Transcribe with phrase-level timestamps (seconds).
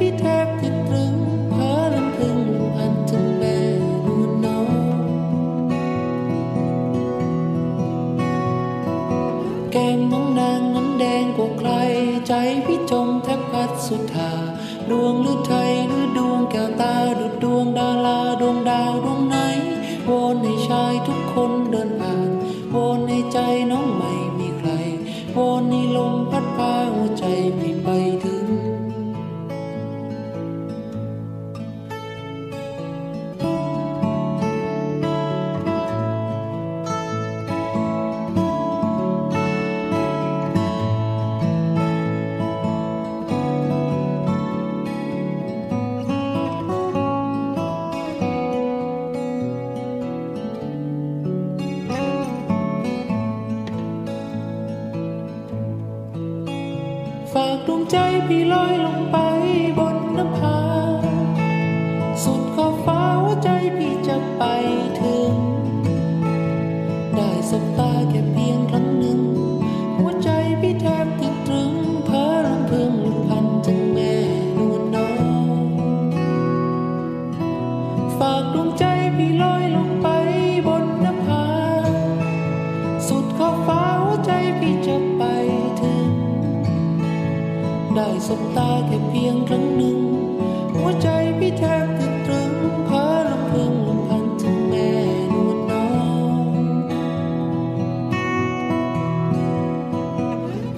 [0.00, 1.14] พี่แทบติดตรึง
[1.50, 2.38] เพอลำพึง
[2.74, 3.56] พันถึงแม่
[4.06, 4.68] นูนน้อง
[9.72, 11.70] แก้องนงนั้นแดงกว่าใคร
[12.26, 12.32] ใจ
[12.66, 14.32] พี่จมแทบพัดสุดทา
[14.90, 19.19] ดวงหรือไทยหรือดวงแก้วตาดุดดวงดาราดวงดาวดวง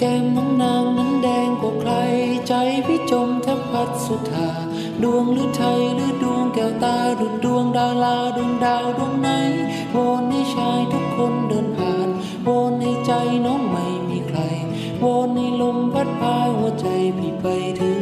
[0.04, 1.92] แก้มน้องนางนั้นแดงกว่าใคร
[2.48, 2.52] ใจ
[2.86, 4.48] พี่จมแทบพัดสุธา
[5.02, 9.28] ดวงหรือไทยหรือดวงแก้วตาดุดดวงดาราดวงดาวดวงไหน
[9.94, 12.08] วนให้ชายทุกคนเดินผ่าน
[12.48, 13.12] วนให้ใจ
[13.46, 14.38] น้องไม่มีใคร
[15.04, 16.86] วนให้ลมพัดพาหัวใจ
[17.16, 17.46] พี่ไป
[17.80, 18.01] ถึง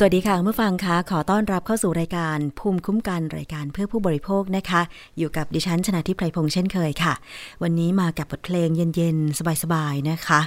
[0.00, 4.80] สวัสดีค่ะเมื่อฟังคะขอต้อนรับเข้าสู่รายการภูมิคุ้มกันรายการเพื่อผู้บริโภคนะคะ
[5.18, 7.14] อยู่กับดิฉันชนะทิพไพรพงษ์เช่นเคยค่ะ
[7.62, 10.40] วันนี้มากับบทเพลงเย็นๆ สบายๆนะคะ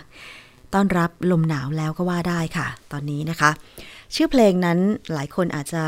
[0.74, 3.52] ต้อนรับลมหนาวแล้วก็ว่าได้ค่ะ ตอนนี้นะคะ
[4.16, 4.78] ชื่อเพลงนั้น
[5.14, 5.84] หลายคนอาจจะ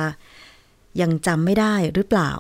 [1.02, 2.32] ยังจำไม่ได้หรือเปล่า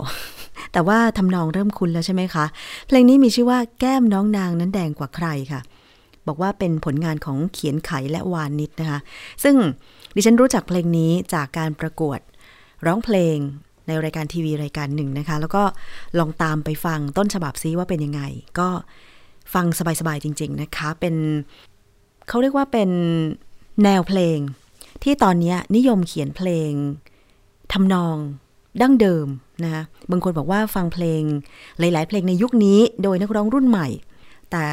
[0.74, 2.46] แต่ว่าทำนองเริ่มคุ้นแล้วใช่ไหมคะ
[2.88, 5.62] เพลงนี้มีชื่อว่าแก้มน้องนางนั้นแดงกว่าใครค่ะ
[6.28, 9.00] บอกว่าเป็นผลงานของเขียนไขและวานนิดนะคะ
[9.44, 9.56] ซึ่ง
[10.16, 12.20] ดิฉันรู้จักเพลงนี้จากการประกวด
[12.86, 13.38] ร้องเพลง
[13.88, 15.64] ในรายการทีวีรายการหนึ่งนะคะ แล้วก็
[16.20, 18.22] ลองตามไปฟังต้นฉบับซิว่าเป็นยังไง
[18.60, 18.70] ก็
[19.54, 19.66] ฟัง
[20.00, 21.16] สบายๆจริง ๆนะคะ เป็น
[22.28, 22.90] เขาเรียกว่าเป็น
[23.84, 24.38] แนวเพลง
[25.04, 26.72] ที่ตอนนี้นิยมเขียนเพลง
[27.74, 28.18] ทำนอง
[28.82, 29.28] ดั้งเดิม
[29.64, 31.22] นะคะบางคนบอกว่าฟังเพลง
[31.80, 33.88] หลาย ๆ เพลงในยุคนี้โดยนักร้องรุ่นใหม่
[34.52, 34.66] แต่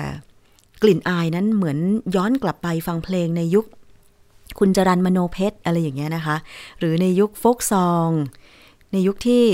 [0.82, 1.78] กลิ่นอายนั้นเหมือน
[2.16, 3.66] ย้อนกลับไปฟังเพลงในยุค
[4.58, 6.36] คุณจรันมโนเพชรอะไรอย่างเงี้ยนะคะ
[6.78, 8.10] หรือในยุคโฟกซอง
[8.92, 9.44] ในยุคที่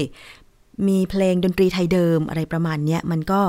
[0.88, 3.40] มีเพลงดนตรีไทยเดิมอะไรประมาณนี้มันก็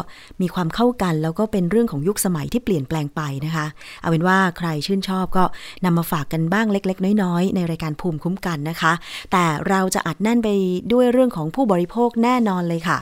[0.42, 3.66] มีความเข้ากัน แล้วก็เป็นเรื่องของยุคสมัยที่เปลี่ยนแปลงไปนะคะ
[4.02, 5.44] เอาเป็นว่าใครชื่นชอบก็
[5.86, 8.94] นำมาฝากกันบ้างเล็ก ๆ น้อยๆ ในรายการภูมิคุ้มกันนะคะ
[9.32, 10.50] แต่เราจะอัดแน่นไป
[10.94, 12.98] ด้วยเรื่องของผู้บริโภคแน่นอนเลยค่ะ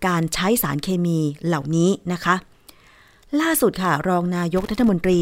[0.08, 2.36] การใช้สารเคมีเหล่านี้นะคะ
[3.42, 5.20] ล่าสุดค่ะ รองนายกรัฐมนตรี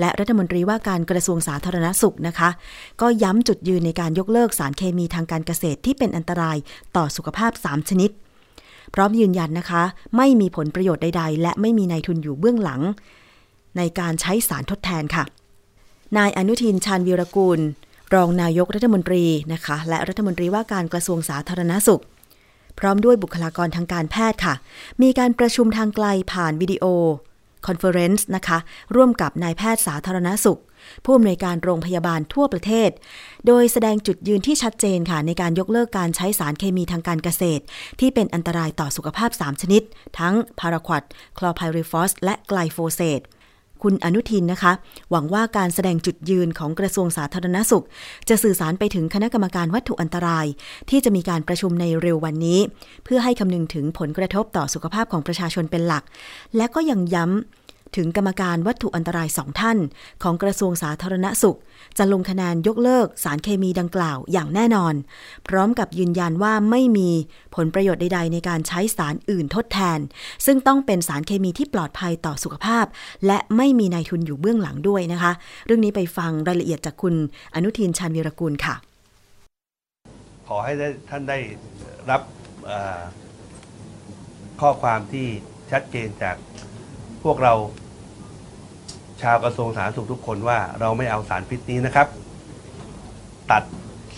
[0.00, 2.48] และรัฐมนตรีว่าการกระทรวงสาธารณสุขนะคะ
[3.00, 6.56] ก็ย้ำจุดยืนในการยกเลิกสารเคมีทางการเกษตรที่เป็นอันตราย
[6.96, 8.10] ต่อสุขภาพ 3 ชนิด
[8.94, 9.82] พร้อมยืนยันนะคะ
[10.16, 12.80] ไม่มีผลประโยชน์ใด ๆ และไม่มีนายทุนอยู่เบื้องหลัง
[13.76, 15.24] ในการใช้สารทดแทนค่ะ
[16.18, 17.60] นายอนุทินชาญวีรกูล
[18.14, 22.02] รองนายกรัฐมนตรีนะคะ และรัฐมนตรีว่าการกระทรวงสาธารณสุข
[22.78, 24.54] พร้อมด้วยบุคลากรทางการแพทย์ค่ะ
[25.02, 26.84] มีการประชุมทางไกลผ่านวิดีโอ
[27.66, 28.58] คอนเฟอเรนซ์นะคะ
[28.96, 30.60] ร่วมกับนายแพทย์สาธารณสุข
[31.04, 32.90] ผู้อำนวยการโรงพยาบาลทั่วประเทศ
[33.46, 37.62] โดยแสดงจุดยืนที่ชัดเจนค่ะ ในการยกเลิกการใช้สารเคมีทางการเกษตร
[38.00, 39.82] ที่เป็นอันตรายต่อสุขภาพ 3 ชนิด
[40.18, 41.02] ทั้งพาราควอต
[41.38, 43.20] คลอไพริฟอสและไกลโฟเซต
[43.88, 44.72] คุณอนุทินนะคะ
[45.10, 47.84] หวังว่าการแสดงจุดยืนของกระทรวงสาธารณสุข
[48.28, 50.46] จะสื่อสารไปถึงคณะกรรมการวัตถุอันตราย
[50.90, 52.60] ที่จะมีการประชุมในเร็ววันนี้
[53.04, 56.04] เพื่อให้คำนึงถึงผลกระทบต่อสุขภาพของประชาชนเป็นหลัก
[56.56, 57.65] และก็ยังย้ำ
[57.96, 59.78] ถึงกรรมการวัตถุอันตรายสองท่าน
[60.22, 61.58] ของกระทรวงสาธารณสุข
[61.98, 64.94] จะลงคะแนนยกเลิกสารเคมีดังกล่าวอย่างแน่นอน
[65.48, 67.10] พร้อมกับยืนยันว่าไม่มี
[67.54, 69.98] ผลประโยชน์ใด ๆ ในการใช้สารอื่นทดแทน
[70.46, 72.86] ซึ่งต้องเป็นสารเคมีที่ปลอดภัยต่อสุขภาพ
[73.26, 75.32] และไม่มีนายทุนอยู่เบื้องหลังด้วยนะคะ
[75.66, 77.14] เรื่องนี้ไปฟังรายละเอียดจากคุณ
[77.54, 78.74] อนุทินชาญวีรกุลค่ะ
[80.48, 80.72] ขอให้
[81.10, 81.38] ท่านได้
[82.10, 82.22] รับ
[84.60, 85.26] ข้อความที่
[85.70, 86.36] ชัดเจนจาก
[87.30, 87.54] วกเรา
[89.22, 92.08] ชาวกระทรวงสาธารณสุขทุกคนว่าเราไม่เอาสารพิษนี้นะครับ
[93.50, 93.62] ตัด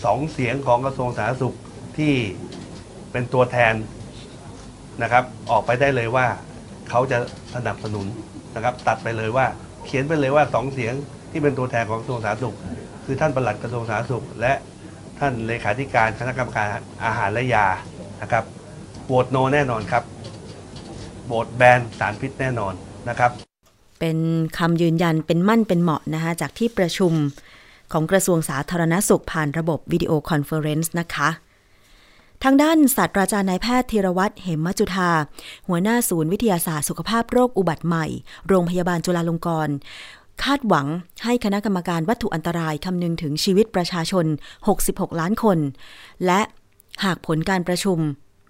[0.05, 1.55] สองเสียงของกระทรวงสาธารณสุข
[1.97, 2.13] ที่
[3.11, 3.73] เป็นตัวแทน
[5.01, 6.27] นะครับ ออกไปได้เลยว่า
[6.89, 7.17] เขาจะ
[7.55, 8.05] สนับสนุน
[8.55, 9.45] นะครับ ตัดไปเลยว่า
[9.85, 10.93] เขียนไปเลยว่าสองเสียง
[11.31, 12.55] ที่เป็นตัวแทนของกระทรวงสาธารณสุข
[13.05, 14.53] คือท่านปลัดกระทรวงสาธารณสุข และ
[15.19, 16.67] ท่านเลขาธิการคณะกรรมการ
[17.05, 17.67] อาหารและยา
[18.21, 18.43] นะครับ
[19.05, 20.03] โหวตโนแน่นอนครับ
[21.25, 22.73] โหวตแบนสารพิษแน่นอน
[23.09, 23.31] นะครับ
[23.99, 24.17] เป็น
[24.57, 27.13] คำยืนยันเป็นมั่นเป็นเหมาะนะคะจากที่ประชุม
[27.91, 31.29] ของกระทรวงสาธารณสุขผ่านระบบวิดีโอคอนเฟอเรนซ์นะคะ
[32.43, 35.11] ทางด้านศาสตราจารย์นายแพทย์ธีระวัฒน์ เหมะจุฑา
[35.67, 38.05] หัวหน้าศูนย์วิทยาศาสตร์สุขภาพโรคอุบัติใหม่
[38.47, 39.75] โรงพยาบาลจุฬาลงกรณ์
[40.43, 40.87] คาดหวัง
[41.23, 44.25] ให้คณะกรรมการวัตถุอันตรายคำนึงถึงชีวิตประชาชน
[44.71, 45.57] 66 ล้านคน
[46.25, 46.41] และ
[47.03, 47.97] หากผลการประชุม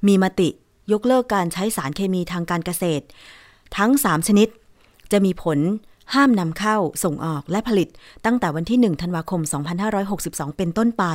[0.08, 0.50] มีมติ
[0.92, 3.06] ยกเลิกการใช้สารเคมีทางการเกษตร
[3.78, 4.48] ทั้ง 3 ชนิด
[5.12, 5.60] จะมีผล
[6.16, 7.88] ห้ามนำเข้าส่งออกและผลิต
[8.26, 9.42] ตั้งแต่วันที่ 1 ธันวาคม
[10.00, 11.06] 2562 เป็นต้นไป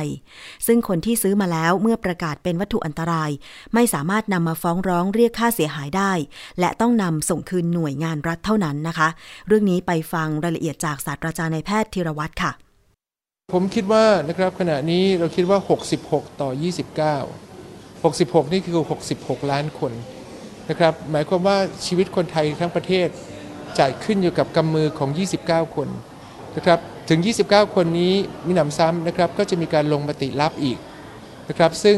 [0.67, 3.31] ซึ่งคนที่ซื้อมาแล้วเมื่อประกาศเป็นวัตถุอันตราย
[3.73, 6.11] ไม่สามารถนำมาฟ้องร้องเรียกค่าเสียหายได้
[6.59, 9.07] และต้องนำส่งคืนหน่วยงานรัฐเท่านั้นนะคะ
[9.47, 12.51] เรื่องนี้ไปฟังรายละเอียดจากศาสตราจารย์นายแพทย์ธีรวัตรค่ะ
[13.53, 15.59] ผมคิดว่านะครับขณะนี้เราคิดว่า
[16.01, 16.49] 66 ต่อ
[17.31, 19.93] 29 66 นี่คือ 66 ล้านคน
[20.69, 23.07] นะครับหมายความว่าชีวิตคนไทยทั้งประเทศ
[23.79, 25.09] จะขึ้นอยู่กับกำมือของ
[25.43, 25.89] 29 คน
[26.55, 26.79] นะครับ
[27.09, 28.13] ถึง 29 คนนี้
[28.45, 30.77] มีหนำซ้ำนะครับก็จะมีการลงมติรับอีก
[31.49, 31.95] นะครับซึ่ง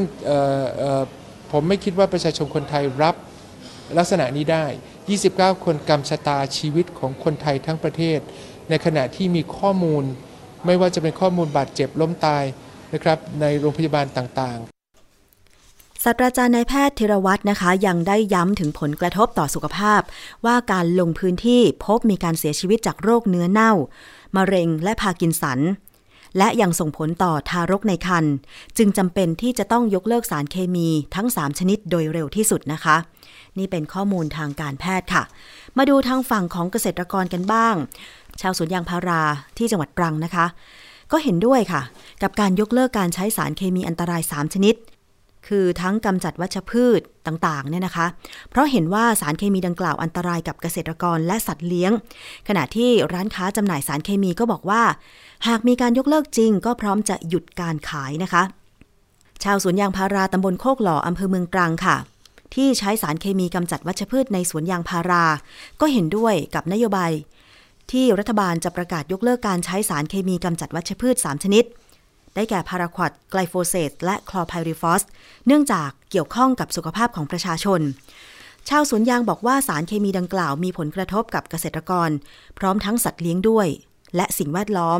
[1.51, 3.15] ผมไม่คิดว่าประชาชนคนไทยรับ
[3.97, 4.65] ลักษณะนี้ได้
[5.13, 8.19] 29 คนกำชะตาชีวิตของคนไทยทั้งประเทศ
[8.69, 10.03] ในขณะที่มีข้อมูล
[10.65, 12.43] ไม่ว่าจะเป็นข้อมูลบาดเจ็บล้มตาย
[12.93, 14.76] นะครับในโรงพยาบาลต่างๆ
[16.09, 20.01] ศาสตราจารย์นายแพทย์ธีรวัตรนะคะ ยังได้ย้ำถึงผลกระทบต่อสุขภาพ
[20.45, 23.73] ว่าการลงพื้นที่พบมีการเสียชีวิตจากโรคเนื้อเน่า
[24.35, 25.59] มะเร็งและพากินสัน
[26.37, 28.33] และยังส่งผลต่อทารกในครรภ์
[28.77, 32.97] จึงจำเป็นที่จะต้องยกเลิกสารเคมีทั้ง 3 ชนิดโดยเร็วที่สุดนะคะ
[33.57, 35.23] นี่เป็นข้อมูลทางการแพทย์ค่ะ
[35.77, 37.75] มาดูทางฝั่งของเกษตรกรกันบ้าง
[38.41, 39.21] ชาวสวนยางพารา
[39.57, 40.45] ที่จังหวัดตรังนะคะ
[41.11, 41.81] ก็เห็นด้วยค่ะ
[42.21, 44.75] กับการยกเลิกการใช้สารเคมีอันตราย 3 ชนิด
[45.47, 48.07] คือทั้งกำจัดวัชพืชต่างๆเนี่ยนะคะ
[48.49, 51.91] เพราะเห็นว่าสารเคมีดังกล่าวอันตรายกับเกษตรกรและสัตว์เลี้ยง
[52.47, 54.81] ขณะที่ร้านค้าจำหน่ายสารเคมีก็บอกว่า
[55.47, 58.43] หากมีการยกเลิกจริง ก็พร้อมจะหยุดการขายนะคะ
[59.43, 61.97] ชาวสวนยางพาราตำบลโคกหล่ออำเภอเมืองตรังค่ะ
[62.55, 65.25] ที่ใช้สารเคมีกำจัดวัชพืชในสวนยางพารา
[65.81, 67.11] ก็เห็นด้วยกับนโยบาย
[67.91, 71.63] ที่รัฐบาลจะประกาศยกเลิกการใช้สารเคมีกำจัดวัชพืช 3 ชนิด
[72.37, 75.03] ได้แก่พาราควอดไกลโฟเซตและคลอไพริฟอส
[75.47, 77.81] เนื่องจากเกี่ยวข้องกับสุขภาพของประชาชน
[78.69, 82.09] ชาวสวนยางบอกว่าสารเคมีดังกล่าวมีผลกระทบกับเกษตรกร
[82.59, 83.67] พร้อมทั้งสัตว์เลี้ยงด้วย
[84.15, 84.99] และสิ่งแวดล้อม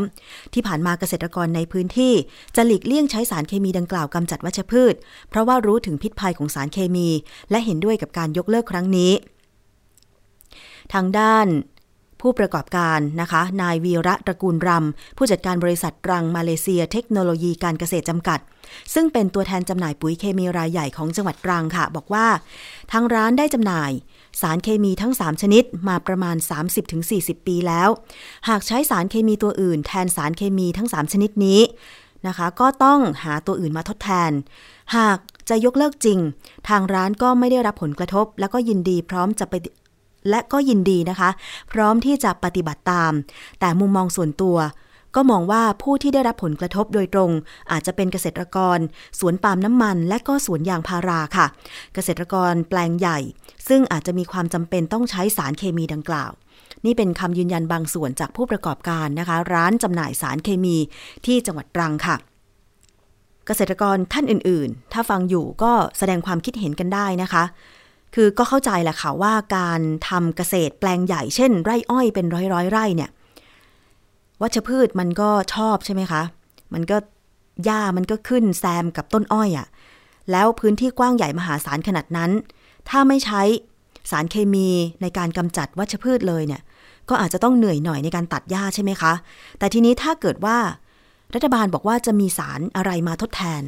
[0.53, 2.13] ที่ผ่านมาเกษตรกรในพื้นที่
[2.55, 4.95] จะหลีกเลี่ยงใช้สารเคมีดังกล่าวกำจัดวัชพืช
[5.29, 7.09] เพราะว่ารู้ถึงพิษภัยของสารเคมี
[7.51, 9.11] และเห็นด้วยกับการยกเลิกครั้งนี้
[10.93, 11.47] ทางด้าน
[12.21, 18.39] ผู้ประกอบการนะคะ นายวีระตระกูลรำ ผู้จัดการบริษัทรังมาเลเซีย เทคโนโลยีการเกษตรจำกัด
[18.93, 22.27] ซึ่งเป็นตัวแทนจำหน่ายปุ๋ยเคมีรายใหญ่ของจังหวัดตรังค่ะ บอกว่า
[22.91, 23.91] ทางร้านได้จำหน่าย
[24.41, 26.35] สารเคมีทั้ง 3 ชนิดมาประมาณ
[26.91, 27.89] 30-40 ปีแล้ว
[28.49, 31.61] หากใช้สารเคมีตัวอื่น แทนสารเคมีทั้ง 3 ชนิดนี้
[32.27, 34.31] นะคะ ก็ต้องหาตัวอื่นมาทดแทน
[34.95, 35.17] หาก
[35.49, 36.19] จะยกเลิกจริง
[36.69, 39.53] ทางร้านก็ไม่ได้รับผลกระทบ แล้วก็ยินดีพร้อมจะไป
[40.29, 41.29] และก็ยินดีนะคะ
[41.71, 43.13] พร้อมที่จะปฏิบัติตาม
[43.59, 44.57] แต่มุมมองส่วนตัว
[45.15, 47.31] ก็มองว่าผู้ที่ได้รับผลกระทบโดยตรง
[47.71, 48.77] อาจจะเป็นเกษตรกร
[49.19, 51.47] สวนปาล์มน้ำมัน และก็สวนยางพาราค่ะ
[51.93, 53.19] เกษตรกรแปลงใหญ่
[53.67, 56.31] ซึ่งอาจจะมีความจำเป็นต้องใช้สารเคมีดังกล่าว
[56.85, 60.77] นี่เป็นคำยืนยันบางส่วนจากผู้ประกอบการนะคะ ร้านจำหน่ายสารเคมี
[61.25, 62.15] ที่จังหวัดตรังค่ะ
[63.47, 67.43] เกษตรกรท่านอื่น ๆ ถ้าฟังอยู่ก็แสดงความคิดเห็นกันได้นะคะ
[68.15, 73.09] คือก็เข้าใจแหละค่ะว่าการทำเกษตรแปลงใหญ่เช่น ไร่อ้อยเป็นร้อยร้อยไร่เนี่ย
[74.41, 76.21] วัชพืชมันก็ชอบใช่ไหมคะ
[76.73, 76.97] มันก็
[77.65, 79.67] หญ้ามันก็ขึ้นแซมกับต้นอ้อยอะ่ะ
[80.31, 82.31] แล้วพื้นที่กว้างใหญ่มหาศาลขนาดนั้น
[82.89, 83.41] ถ้าไม่ใช้
[84.09, 84.69] สารเคมี
[85.01, 86.61] ในการกำจัดวัชพืชเลยเนี่ย
[87.09, 89.13] ก็อาจจะต้องเหนื่อยหน่อยในการตัดหญ้าใช่ไหมคะ
[89.59, 90.57] แต่ทีนี้ถ้าเกิดว่า
[91.35, 93.61] รัฐบาลบอกว่าจะมีสารอะไรมาทดแทน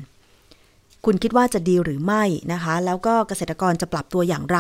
[1.05, 4.59] คุณคิดว่าจะดีหรือไม่นะคะ แล้วก็เกษตรกรจะปรับตัวอย่างไร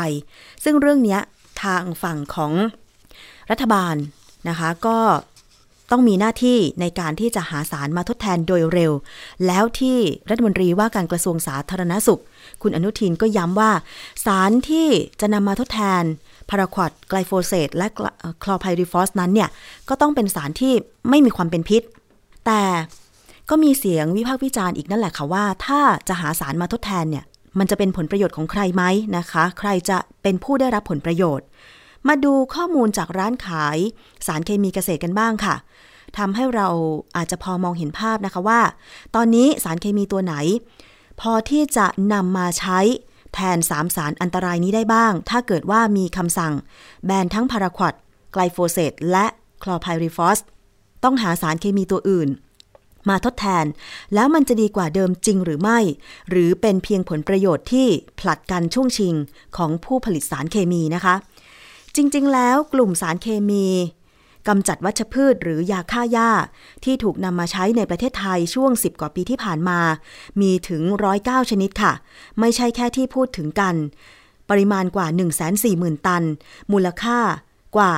[0.63, 1.17] ซึ่งเรื่องนี้
[1.63, 2.53] ทางฝั่งของ
[3.51, 3.95] รัฐบาล
[4.49, 4.97] นะคะก็
[5.91, 8.91] ต้องมีหน้าที่ในการที่จะหาสารมาทดแทนโดยเร็ว
[9.47, 9.97] แล้วที่
[10.29, 12.21] รัฐมนตรีว่าการกระทรวงสาธารณสุข
[12.61, 13.71] คุณอนุทินก็ย้ำว่า
[14.25, 14.87] สารที่
[15.21, 16.03] จะนำมาทดแทน
[16.49, 17.87] พาราควอดไกลโฟเซตและ
[18.43, 19.49] คลอไพริฟอสนั้นเนี่ย
[19.89, 20.73] ก็ต้องเป็นสารที่
[21.09, 21.81] ไม่มีความเป็นพิษ
[22.45, 22.61] แต่
[23.49, 27.25] ก็มีเสียงวิพากษ์วิจารณ์อีกนั่นแหละค่ะว่า ถ้าจะหาสารมาทดแทนเนี่ย
[27.59, 28.83] มันจะเป็นผลประโยชน์ของใครไหม
[29.17, 31.45] นะคะ ใครจะเป็นผู้ได้รับผลประโยชน์
[32.07, 33.77] มาดูข้อมูลจากร้านขาย
[34.27, 35.55] สารเคมีเกษตรกันบ้างค่ะ
[36.17, 36.67] ทำให้เรา
[37.15, 38.61] อาจจะพอมองเห็นภาพนะคะว่า
[39.15, 40.35] ตอนนี้สารเคมีตัวไหน
[41.21, 42.79] พอที่จะนำมาใช้
[43.33, 46.53] แทนสามสารอันตรายนี้ได้บ้าง ถ้าเกิดว่ามีคำสั่ง
[47.05, 47.93] แบนทั้งพาราควด
[48.33, 49.25] ไกลโฟเซตและ
[49.63, 50.39] คลอไพริฟอส
[51.03, 52.29] ต้องหาสารเคมีตัวอื่น
[53.09, 53.65] มาทดแทน
[54.13, 55.79] แล้วมันจะดีกว่าเดิมจริงหรือไม่
[56.29, 57.87] หรือเป็นเพียงผลประโยชน์ที่
[58.19, 59.15] ผลัดกันช่วงชิง
[59.57, 61.15] ของผู้ผลิตสารเคมีนะคะ
[61.95, 63.67] จริงๆ แล้วกลุ่มสารเคมี
[64.47, 66.31] กำจัดวัชพืชหรือยาฆ่าหญ้า
[66.83, 69.79] ที่ถูกนำมาใช้ในประเทศไทยช่วง 10 กว่าปีที่ผ่านมา
[70.41, 70.83] มีถึง
[71.17, 71.93] 109 ชนิดค่ะ
[72.39, 73.75] ไม่ใช่แค่ที่พูดถึงกัน
[74.49, 75.07] ปริมาณกว่า
[75.55, 76.23] 140,000 ตัน
[76.71, 77.19] มูลค่า
[77.77, 77.93] กว่า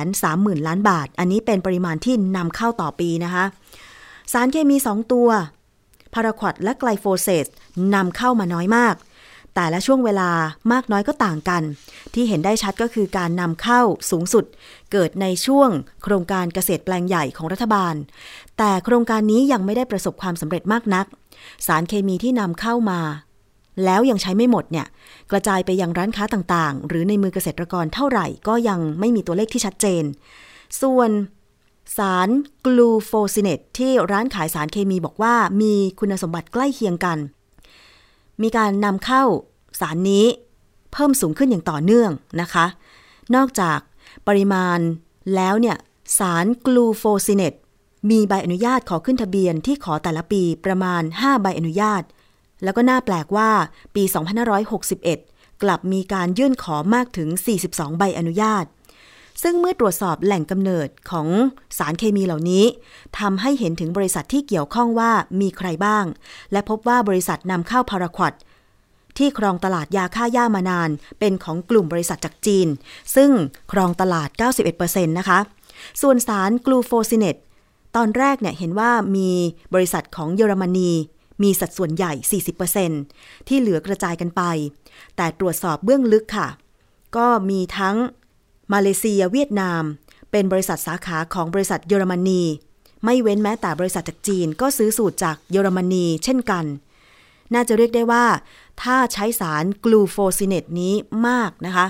[0.00, 3.44] 130,000 ล้านบาท อันนี้เป็นปริมาณที่นำเข้าต่อปีนะคะ
[4.32, 5.28] สารเคมี 2 ตัว
[6.14, 7.46] พาราควอดและไกลโฟเซต
[7.94, 8.94] นำเข้ามาน้อยมาก
[9.54, 10.30] แต่ละช่วงเวลา
[10.72, 11.62] มากน้อยก็ต่างกัน
[12.14, 14.44] ที่เห็นได้ชัดก็คือการนำเข้าสูงสุด
[14.92, 15.70] เกิดในช่วง
[16.02, 17.94] โครงการเกษตรแปลงใหญ่ของรัฐบาล
[18.58, 21.06] แต่โครงการนี้ยังไม่ได้ประสบความสำเร็จมากนัก
[21.66, 23.00] สารเคมีที่นำเข้ามา
[23.84, 24.86] แล้วยังใช้ไม่หมดเนี่ย
[25.30, 30.04] กระจายไปยังร้านค้าต่างๆ หรือในมือเกษตรกรเท่าไหร่ก็ยังไม่มีตัวเลขที่ชัดเจน
[30.82, 31.10] ส่วน
[31.96, 32.28] สาร
[32.64, 37.18] กลูโฟซิเนตที่ร้านขายสารเคมีบอกว่ามีคุณสมบัติใกล้เคียงกัน
[38.42, 39.24] มีการนำเข้า
[39.80, 40.26] สารนี้
[40.92, 42.10] เพิ่มสูงขึ้นอย่างต่อเนื่อง
[42.40, 42.66] นะคะ
[43.34, 43.78] นอกจาก
[44.28, 44.78] ปริมาณ
[45.34, 45.76] แล้วเนี่ย
[46.18, 47.54] สารกลูโฟซิเนต
[48.10, 52.02] มีใบอนุญาตขอขึ้นทะเบียนที่ขอแต่ละปีประมาณ 5 ใบอนุญาต
[52.64, 53.50] แล้วก็น่าแปลกว่า
[53.94, 54.02] ปี
[54.82, 57.28] 2561 กลับมีการยื่นขอมากถึง
[57.64, 58.64] 42 ใบอนุญาต
[59.42, 61.28] ซึ่งเมื่อตรวจสอบแหล่งกำเนิดของ
[61.78, 62.64] สารเคมีเหล่านี้
[63.18, 66.04] ทำให้เห็นถึงบริษัทที่เกี่ยวข้องว่ามีใครบ้าง
[66.52, 68.32] และพบว่าบริษัทนำเข้าพาราควอต
[69.18, 72.68] ที่ครองตลาดยาฆ่าหญ้ามานาน เป็นของกลุ่มบริษัทจากจีน
[73.16, 73.30] ซึ่ง
[73.72, 74.28] ครองตลาด
[74.68, 75.38] 91%นะคะ
[76.02, 77.36] ส่วนสารกลูโฟซิเนต
[77.96, 79.30] ตอนแรกเนี่ยเห็นว่ามี
[79.74, 80.90] บริษัทของเยอรมนี
[81.42, 82.12] มีสัดส่วนใหญ่
[82.80, 84.42] 40%ที่เหลือกระจายกันไป
[85.16, 86.48] แต่ตรวจสอบเบื้องลึกค่ะ
[87.16, 87.96] ก็มีทั้ง
[88.72, 89.82] มาเลเซีย เวียดนาม
[90.30, 92.42] เป็นบริษัทสาขาของบริษัทเยอรมนี
[93.04, 96.64] ไม่เว้นแม้แต่บริษัทจากจีนก็ซื้อสูตรจากเยอรมนีเช่นกัน
[97.54, 98.24] น่าจะเรียกได้ว่า
[98.82, 100.94] ถ้าใช้สารกลูโฟซิเนตนี้
[101.28, 101.86] มากนะคะ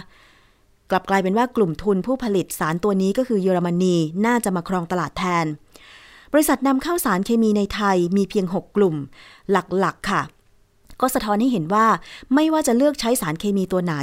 [0.90, 5.46] กลับกลายเป็นว่ากลุ่มทุนผู้ผลิตสารตัวนี้ก็คือเยอรมนีน่าจะมาครองตลาดแทน
[6.32, 8.96] บริษัทนำเข้าสารเคมีในไทยมีเพียง 6 กลุ่ม
[9.50, 10.22] หลักๆค่ะ
[11.00, 11.86] ก็สะท้อนให้เห็นว่า
[12.34, 13.94] ไม่ว่าจะเลือกใช้สารเคมีตัวไหน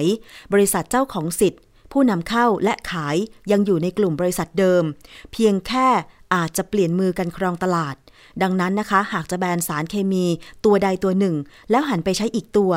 [0.53, 3.15] บริษัทเจ้าของสิทธิ์ ผู้นำเข้าและขาย
[3.51, 4.83] ยังอยู่ในกลุ่มบริษัทเดิม
[5.31, 5.87] เพียงแค่
[6.33, 7.95] อาจจะเปลี่ยนมือกันครองตลาด
[8.41, 10.25] ดังนั้นนะคะ หากจะแบนสารเคมี
[10.65, 11.35] ตัวใดตัวหนึ่ง
[11.71, 12.71] แล้วหันไปใช้อีกตัว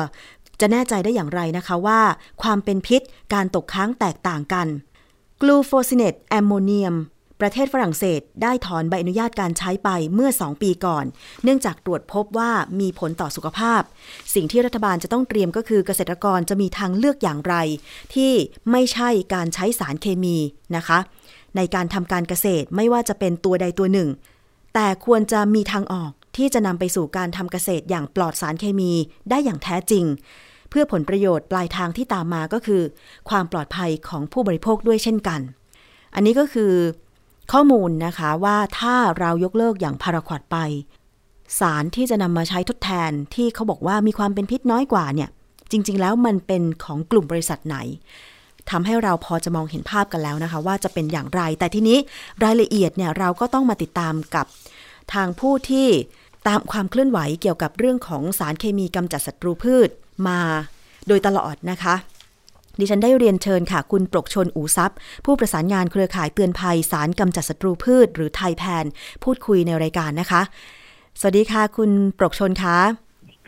[0.61, 2.01] จะแน่ใจได้อย่างไรนะคะว่า
[2.41, 3.01] ความเป็นพิษ
[3.33, 4.67] การตกค้างแตกต่างกัน
[5.41, 6.95] กลูโฟซิเนตแอมโมเนียม
[7.43, 11.05] ประเทศฝรั่งเศสได้ถอนใบอนุญาตการใช้ไปเมื่อ 2 ปีก่อน
[11.43, 13.81] เนื่องจากตรวจพบว่ามีผลต่อสุขภาพ
[14.33, 17.55] สิ่งที่รัฐบาลจะต้องเตรียมก็คือเกษตรกรจะมีทางเลือกอย่างไร
[18.13, 18.31] ที่
[18.71, 20.37] ไม่ใช่การใช้สารเคมี
[20.75, 20.99] นะคะ
[21.55, 24.09] ในการทำการเกษตรไม่ว่าจะเป็นตัวใดตัวหนึ่ง
[24.73, 28.91] แต่ควรจะมีทางออกที่จะนำไปสู่การทำเกษตรอย่างปลอดสารเคมี
[29.29, 30.05] ได้อย่างแท้จริง
[30.69, 32.81] เพื่อผลประโยชน์ปลายทางที่ตามมาก็คือ
[33.29, 35.41] ความปลอดภัยของผู้บริโภคด้วยเช่นกัน
[36.15, 36.71] อันนี้ก็คือ
[37.51, 40.57] ข้อมูลนะคะว่าถ้าเรายกเลิกอย่างพาราควอดไป
[41.59, 45.29] สารที่จะนำมาใช้ทดแทนที่เขาบอกว่ามีความเป็นพิษน้อยกว่าเนี่ย
[45.71, 47.77] จริง ๆ แล้วมันเป็นของกลุ่มบริษัทไหน
[48.69, 51.97] ทำให้เราพอจะมองเห็นภาพกันแล้วนะคะ ว่าจะเป็นอย่างไร แต่ทีนี้
[52.43, 54.45] รายละเอียดเนี่ยเราก็ต้องมาติดตามกับ
[55.13, 55.87] ทางผู้ที่
[56.47, 59.89] ตามความเคลื่อนไหวเกี่ยวกับเรื่องของสารเคมีกำจัดศัตรูพืช
[60.27, 60.39] มา
[61.07, 61.95] โดยตลอดนะคะ
[62.79, 64.91] ดิฉันได้เรียนเชิญค่ะ คุณปรกชนอูซับ
[65.25, 68.85] ผู้ประสานงานเครือข่ายเตือนภัยสารกำจัดศัตรูพืช หรือไทยแพน
[69.23, 70.41] พูดคุยในรายการนะคะ
[71.19, 72.77] สวัสดีค่ะ คุณปรกชนคะ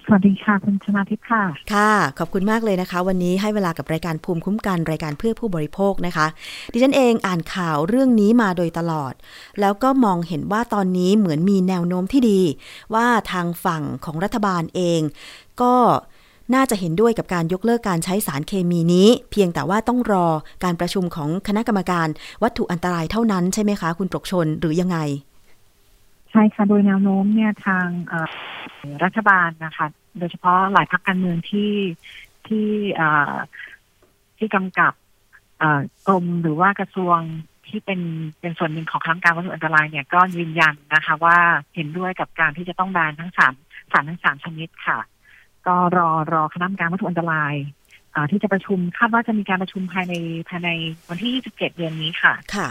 [0.07, 6.27] สวัสดีค่ะ คุณชนาทิพย์ค่ะ ค่ะ ขอบคุณมากเลยนะคะ วันนี้ให้เวลากับรายการภูมิคุ้มกันรายการเพื่อผู้บริโภคนะคะ
[6.73, 9.13] ดิฉันเองอ่านข่าวเรื่องนี้มาโดยตลอด
[9.61, 12.41] แล้วก็มองเห็นว่าตอนนี้เหมือนมีแนวโน้มที่ดี
[12.93, 15.01] ว่าทางฝั่งของรัฐบาลเอง
[15.61, 15.73] ก็
[16.53, 20.27] น่าจะเห็นด้วยกับการยกเลิกการใช้สารเคมีนี้ เพียงแต่ว่าต้องรอ
[20.63, 22.07] การประชุมของคณะกรรมการ
[22.43, 24.97] วัตถุอันตรายเท่านั้นใช่ไหมคะ คุณปรกชนหรือยังไง
[26.31, 27.87] ใช่ค่ะ โดยแนวโน้มเนี่ยทาง
[29.03, 29.87] รัฐบาลนะคะ
[30.19, 31.71] โดยเฉพาะหลายพรรคการเมืองที่
[32.47, 32.69] ที่
[34.37, 34.93] ที่กำกับ
[36.07, 37.17] กรมหรือว่ากระทรวง
[37.67, 38.01] ที่เป็น
[38.39, 41.37] เป็นส่วนหนึ่งของคณะกรรมการวัตถุอันตรายเนี่ยก็ยืนยันนะคะ ว่า
[41.75, 43.53] เห็นด้วยกับการที่จะต้องแบนทั้งสาม
[43.91, 44.99] สารทั้งสามชนิดค่ะ
[45.67, 47.53] ก็รอรอคณะกรรมการวัตถุอันตราย
[48.15, 50.13] อ่าที่จะประชุมคาดว่าจะมีการประชุมภายใน
[50.49, 50.69] ภายใน
[51.09, 52.69] วันที่ 27 เดือนนี้ค่ะ ค่ะ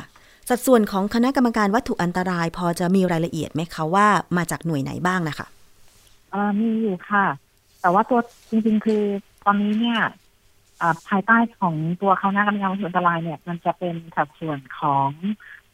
[0.49, 5.47] สัดส่วนของคณะกรรมการวัตถุอันตราย พอจะมีรายละเอียดไหมคะว่ามาจากหน่วยไหนบ้างนะคะ
[6.31, 7.25] เอ่อมีอยู่ค่ะ
[7.81, 9.03] แต่ว่าตัวจริงๆ คือ
[9.45, 10.01] ตอนนี้เนี่ย
[10.81, 15.09] อ่าภายใต้ของตัวคณะกรรมการวัตถุอันตรายเนี่ย มันจะเป็นสัดส่วนของ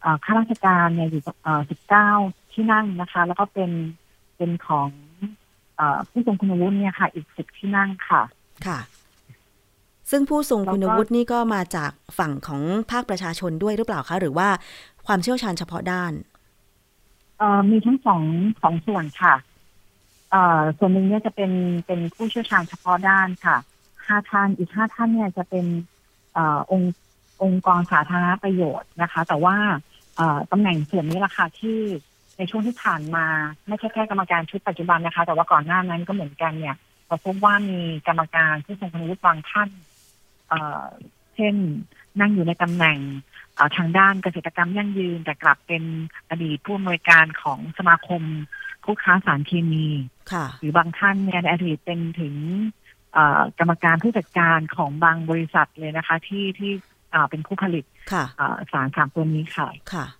[0.00, 1.62] เอ่อข้าราชการเนี่ยอยู่เอ่อ
[2.06, 3.70] 19 ที่นั่งนะคะ แล้วก็เป็น
[4.36, 5.09] เป็นของเอ่อ
[6.10, 8.22] ผู้ทรงคุณวุฒิเนี่ยค่ะ อีก10ที่นั่งค่ะ
[8.66, 8.78] ค่ะ
[10.10, 14.48] ซึ่งผู้ทรงคุณแล้วก็วุฒินี่ก็มาจากฝั่งของภาคประชาชนด้วยหรือเปล่าคะ หรือว่า
[15.06, 16.12] ความเชี่ยวชาญเฉพาะด้าน
[17.38, 18.22] เอ่อมีทั้งสอง
[18.62, 19.34] สองส่วนค่ะ
[20.30, 21.50] เอ่อส่วนหนึ่งเนี่ยจะเป็น
[21.86, 23.56] เป็นผู้เชี่ยวชาญเฉพาะด้านค่ะ
[24.06, 25.66] ห้าท่านอีกห้าท่านเนี่ยจะเป็น
[26.34, 26.92] เอ่อองค์
[27.42, 29.56] องค์กรสาธารณประโยชน์นะคะ แต่ว่า
[30.16, 31.78] เอ่อตำแหน่งส่วนนี้แหละค่ะที่
[32.40, 33.26] ในช่วงที่ผ่านมา
[33.68, 36.76] ไม่ใช่แค่กรรมการชุดปัจจุบันนะคะ แต่ว่าก่อนหน้านั้นก็เหมือนกันเนี่ย
[37.06, 39.68] เราพบว่ามีกรรมการที่ทรงคุณวุฒิบางท่าน
[40.48, 40.84] เอ่อ
[41.36, 41.54] เช่น
[42.20, 42.98] นั่งอยู่ในตำแหน่ง
[43.54, 45.82] เอ่อทางด้านเกษตรกรรมยั่งยืน แต่กลับเป็น
[46.30, 48.22] อดีตผู้อำนวยการของสมาคม
[48.84, 49.86] ผู้ค้าสารเคมี
[50.32, 52.34] ค่ะหรือบางท่านเนี่ยในอดีตเป็นถึง
[53.12, 56.72] เอ่อกรรมการผู้จัดการของบางบริษัทเลยนะคะ ที่ที่
[57.12, 60.06] เอ่อเป็นผู้ผลิตค่ะเอ่อสารสามตัวนี้ค่ะค่ะ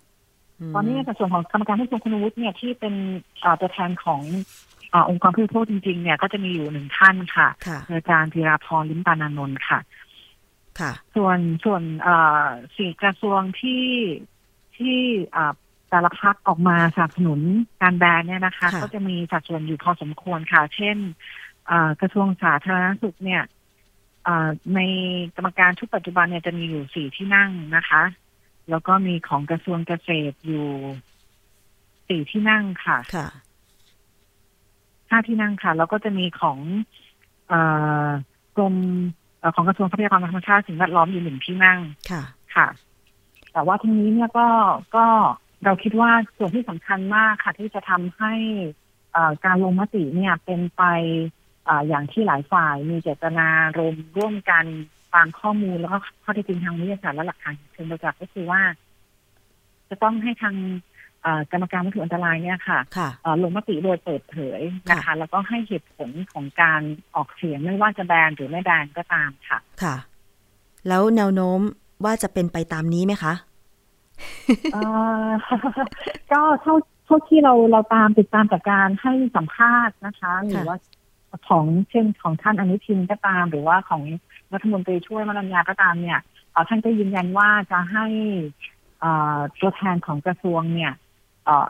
[0.75, 2.93] ตอนนี้ในส่วนของกรรมการผู้ทรงคุณวุฒิเนี่ยที่เป็น
[3.41, 4.21] เอ่อตัวแทนของ
[4.91, 9.79] เอ่อองค์กรผู้บริโภคจริงๆ เนี่ยก็จะมีอยู่หนึ่งท่านค่ะค่ะคืออาจารย์ธีราพรลิ้มปานานนท์ค่ะ
[10.79, 13.85] ค่ะ ส่วนส่วนเอ่อสี่กระทรวงที่
[14.77, 14.97] ที่
[15.31, 15.53] เอ่อ
[15.89, 17.39] แต่ละพักออกมาสนับสนุน
[17.81, 20.97] การแบนเนี่ยนะคะค่ะก็จะมีสัดส่วนอยู่พอสมควรค่ะ เช่น
[21.67, 23.43] เอ่อกระทรวงสาธารณสุขเนี่ย
[24.23, 24.79] เอ่อใน
[25.35, 28.01] กรรมการชุดปัจจุบันเนี่ยจะมีอยู่สี่ที่นั่งนะคะ
[28.71, 30.67] แล้วก็มีของกระทรวงเกษตรอยู่
[32.07, 33.27] สี่ที่นั่งค่ะค่ะ
[35.09, 36.59] ห้าที่นั่งค่ะ แล้วก็จะมีของ
[37.47, 37.59] เอ่
[38.05, 38.07] อ
[38.55, 38.75] กรม
[39.39, 41.79] เอ่อของกระทรวงทรัพยากรธรรมชาติสิ่งแวดล้อมอยู่หนึ่งที่นั่ง
[42.11, 42.23] ค่ะ
[42.55, 42.67] ค่ะ
[43.53, 44.47] แต่ว่าทีนี้เนี่ยก็
[44.95, 45.05] ก็
[45.65, 48.33] เราคิดว่าส่วนที่สำคัญมากค่ะ ที่จะทำให้
[49.13, 50.83] เอ่อการลงมติเนี่ยเป็นไป
[51.65, 54.65] เอ่ออย่างที่หลายฝ่ายมีเจตนารมณ์ร่วมกัน
[55.15, 58.61] ตามข้อมูลแล้วก็ข้อเท็จจริงทางวิทยาศาสตร์และหลักฐานเชิงประจักษ์ก็คือว่า
[59.89, 60.55] จะต้องให้ทาง
[61.21, 66.81] เอ่อกรรมการวัตถุอันตรายเนี่ยค่ะค่ะเอ่อลงมติโดยเปิดเผยนะคะ แล้วก็ให้เหตุผลของการ
[67.15, 69.95] ออกเสียงไม่ว่าจะแบนหรือไม่แบนก็ตามค่ะ ค่ะ
[70.87, 71.59] แล้วแนวโน้ม
[72.05, 73.33] ว่าจะเป็นไปตามนี้ไหมคะ
[74.73, 74.81] เอ่
[75.25, 75.27] อ
[76.31, 80.77] ก็เท่าเท่าที่เราเราตามติดตามจากการให้สัมภาษณ์นะคะ หรือว่า
[81.47, 84.03] ของเช่นของท่านอนุทินก็ตาม หรือว่าของ
[84.53, 86.19] รัฐมนตรีช่วยมรัญญาก็ตามเนี่ย
[86.51, 88.05] เอ่อท่านก็ยืนยันว่าจะให้
[88.99, 90.91] เอ่อตัวแทนของกระทรวงเนี่ย
[91.45, 91.67] เอ่อ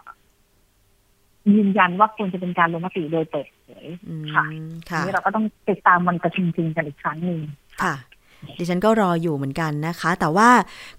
[1.54, 4.46] ยืนยันว่าควรจะเป็นการลงมติโดยเปิดเผยอืมค่ะ
[4.90, 7.40] ค่ะทีนี้เราก็ต้องติดตามวันประชุมจริงกันอีกครั้งหนึ่ง
[7.84, 7.96] ค่ะ
[8.58, 10.50] ดิฉันก็รออยู่เหมือนกันนะคะ แต่ว่า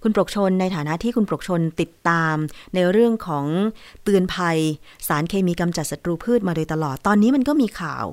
[0.03, 2.35] คุณปรกชนในฐานะที่คุณปรกชนติดตาม
[2.75, 3.45] ในเรื่องของ
[4.03, 4.59] เตือนภัย
[5.07, 8.05] สารเคมีกำจัดศัตรูพืชมาโดยตลอด ตอนนี้มันก็มีข่าว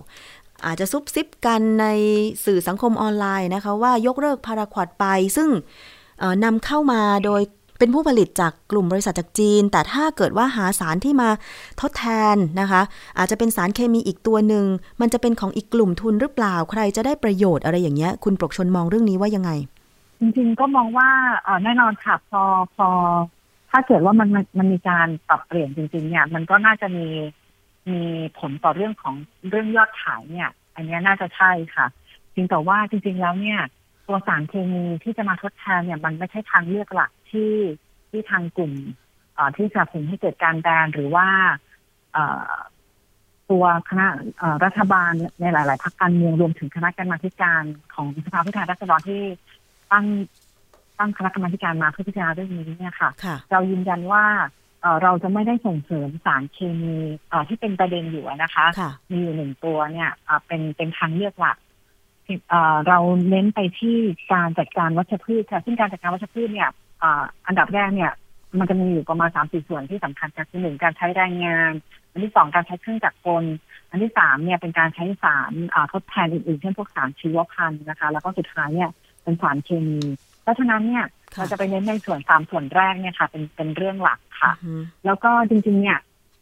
[0.66, 1.86] อาจจะซุบซิบกันใน
[2.44, 5.04] สื่อสังคมออนไลน์นะคะ ว่ายกเลิกพาราควอดไป
[5.36, 5.48] ซึ่ง
[6.44, 7.42] นำเข้ามาโดย
[7.78, 11.28] เป็นผู้ผลิตจากกลุ่มบริษัทจากจีน แต่ถ้าเกิดว่าหาสารที่มา
[11.80, 12.82] ทดแทนนะคะ
[13.18, 14.64] อาจจะเป็นสารเคมีอีกตัวหนึ่ง
[15.00, 19.50] มันจะเป็นของอีกกลุ่มทุนหรือเปล่า ใครจะได้ประโยชน์อะไรอย่างเงี้ย คุณปรกชนมองเรื่องนี้ว่ายังไง
[20.20, 21.08] จริงๆก็มองว่า
[21.64, 22.42] แน่นอนค่ะพอ
[22.76, 22.88] พอ
[23.70, 27.06] ถ้าเกิดว่ามันมันมีการปรับเปลี่ยนจริงๆเนี่ย มันก็น่าจะมี
[27.88, 28.00] มี
[28.38, 29.14] ผลต่อเรื่องของ
[29.48, 31.86] เรื่องยอดขายเนี่ย อันเนี้ยน่าจะใช่ค่ะ
[32.34, 33.60] จริงแต่ว่าจริง ๆ แล้วเนี่ย
[34.06, 37.52] ตัวสารเคมีที่จะมาทดแทนเนี่ย มันไม่ใช่ทางเลือกหลักที่
[38.10, 38.72] ที่ทางกลุ่ม
[39.34, 41.26] เอ่อที่สนับสนุนให้เกิดการแบนหรือว่า
[42.12, 42.52] เอ่อ
[43.50, 44.06] ตัวคณะ
[44.38, 47.62] เอ่อรัฐบาลในหลาย ๆพรรคการเมืองรวมถึงคณะกรรมาธิการ
[47.94, 49.22] ของสภาผู้แทนราษฎรที่
[49.92, 50.06] ตั้ง
[50.98, 54.24] ตั้งคณะกรรมาธิการมาเพื่อพิจารณาเรื่องนี้เนี่ยค่ะค่ะเรายืนยันว่า
[54.82, 56.96] เอ่อเราจะไม่ได้ส่งเสริมสารเคมี
[57.30, 61.56] เอ่อที่เป็นประเด็นอยู่อะนะคะค่ะมีอยู่หนึ่งตัวเนี่ยอ่าเป็นเป็นทางเลือกหลัก
[62.48, 62.98] เอ่อเรา
[63.30, 63.96] เน้นไปที่
[64.32, 66.70] การจัดการวัชพืชค่ะซึ่งการจัดการวัชพืชเนี่ย
[67.02, 68.12] อ่าอันดับแรกเนี่ย
[68.58, 71.72] มันจะมีอยู่ประมาณสามสี่ส่วนที่สำคัญค่ะคือหนึ่งการใช้แรงงาน
[72.12, 73.44] อันที่สองการใช้เครื่องจักรกล
[73.90, 78.90] อันที่สามเนี่ยเป็นการใช้สารอ่าทดแทนอื่นๆเช่นพวกสารชีวพันธุ์นะคะ แล้วก็สุดท้ายเนี่ย
[79.22, 80.00] เป็นสารเคมี
[80.42, 84.74] เพราะฉะนั้นเนี่ยค่ะเราจะไปเน้นในส่วนสามส่วนแรกเนี่ยค่ะ เป็นเป็นเรื่องหลักค่ะอือฮึ
[85.06, 85.98] แล้วก็จริงๆ เนี่ย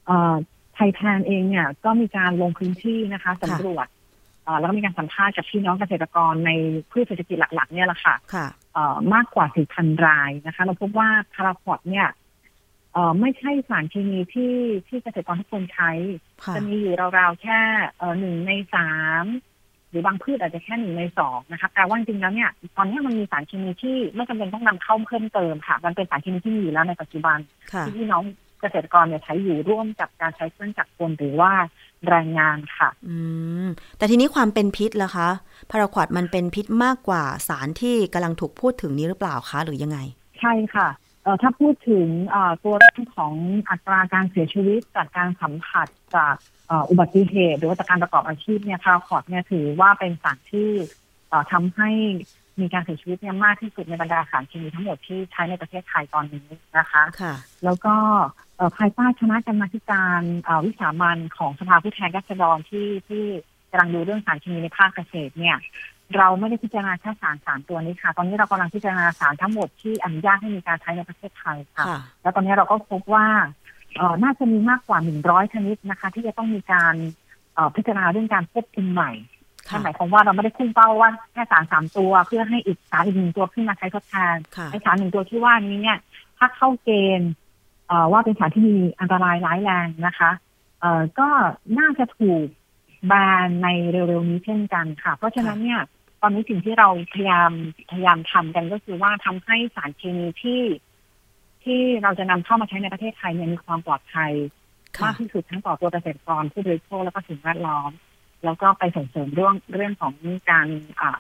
[0.07, 0.35] เอ่อ
[0.75, 3.87] ไทยแพนเองเนี่ยก็มีการลงพื้นที่นะคะสำรวจ
[4.45, 6.51] เอ่อแล้วก็มีการสัมภาษณ์กับพี่น้องเกษตรกรใน
[6.91, 12.09] พืชเศรษฐกิจหลัก ๆ เนี่ยแหละค่ะค่ะเอ่อมากกว่า 4,000 รายนะคะ เราพบว่าพาราควอดเนี่ย
[12.93, 14.55] เอ่อไม่ใช่สารเคมีที่
[14.89, 15.91] ที่เกษตรกรทุกคนใช้
[16.45, 17.61] ค่ะจะมีอยู่ราวๆแค่
[17.99, 18.91] เอ่อหนึ่งในสา
[19.23, 19.25] ม
[19.91, 27.39] หรือบางพืชอาจจะแค่หนึ่งในสองนะคะแต่ว่าจริงๆแล้วเนี่ยตอนนี้มันมีสารเคมีที่ไม่จำเป็นต้องนำเข้าเพิ่มเติมค่ะ มันเป็นสารเคมีที่มีอยู่แล้วในปัจจุบัน
[27.73, 28.25] ค่ะที่พี่น้อง
[28.61, 31.53] เกษตรกรเนี่ยใช้อยู่ร่วมกับการใช้เครื่องจักรกลหรือว่า
[32.09, 33.17] แรงงานค่ะ อื
[33.65, 33.67] ม
[33.99, 35.29] แต่ทีนี้ความเป็นพิษล่ะคะ
[35.71, 39.99] พาราควอดมันเป็นพิษมากกว่าสารที่กำลังถูกพูดถึงนี้หรือเปล่าคะ หรือยังไง
[40.41, 40.89] ใช่ค่ะ
[41.23, 42.09] เออถ้าพูดถึง
[42.65, 43.35] ตัวเรื่องของ
[43.71, 46.35] อัตราการเสียชีวิตจากการสัมผัสจาก
[46.91, 50.71] อุบัติเหตุ หรือว่าจากการประกอบอาชีพเนี่ยพาราคอร์ดเนี่ยถือว่าเป็นสารที่
[51.53, 51.91] ทำให้
[52.61, 57.95] มีการเสียชีวิตเนี่ยมากที่สุดในบรรดาสารเคมีทั้งหมดที่ใช้ในประเทศไทยตอนนี้นะคะค่ะแล้วก็
[58.77, 60.21] ภายใต้คณะกรรมาการ
[60.67, 63.25] วิสามันของสภาผู้แทนราษฎรที่ที่
[63.71, 65.57] กำลังดูเรื่องสารเคมีในภาคเกษตรเนี่ย
[66.17, 71.85] เราไม่ได้พิจารณาแค่สารสารตัวนี้ค่ะ ตอนนี้เรากำลังพิจารณาสารทั้งหมดที่อนุญาตให้มีการใช้ในประเทศไทยค่ะ
[72.23, 73.68] แล้วตอนนี้เราก็พบว่าเออ
[74.23, 76.95] น่าจะมีมากกว่าหนึ่งร้อยชนิดนะคะ ที่จะต้องมีการ
[77.77, 79.13] พิจารณาเรื่องการควบคุมใหม่
[79.83, 84.37] หมายความว่าเราไม่ได้คุ้งเป้าว่าแค่สารสามตัวเพื่อให้อีกสารอีกหนึ่งตัวขึ้นมาใช้ทดแทน
[84.71, 85.99] ไอ้สารหนึ่งตัวที่ว่านี้เนี่ย
[86.39, 87.31] ถ้าเข้าเกณฑ์
[88.13, 90.31] ว่าเป็นสารที่มีอันตรายร้ายแรงนะคะ
[90.81, 91.29] เอ่อก็
[91.79, 92.47] น่าจะถูก
[93.07, 93.13] แบ
[93.47, 95.81] นในเร็วๆนี้เช่นกันค่ะ เพราะฉะนั้นเนี่ย
[96.23, 97.51] ตอนนี้สิ่งที่เราพยายาม
[97.91, 100.61] พยายามทำกันก็คือว่าทำให้สารเคมีที่
[101.69, 104.33] ที่เราจะนำเข้ามาใช้ในประเทศไทยเนี่ยมีความปลอดภัย
[105.05, 107.91] มากที่สุดทั้งต่อตัวเกษตรกรผู้บริโภคแล้วก็สิ่งแวดล้อม
[108.45, 110.15] แล้วก็ไปส่งเสริมเรื่องเรื่องของ
[110.51, 110.67] การ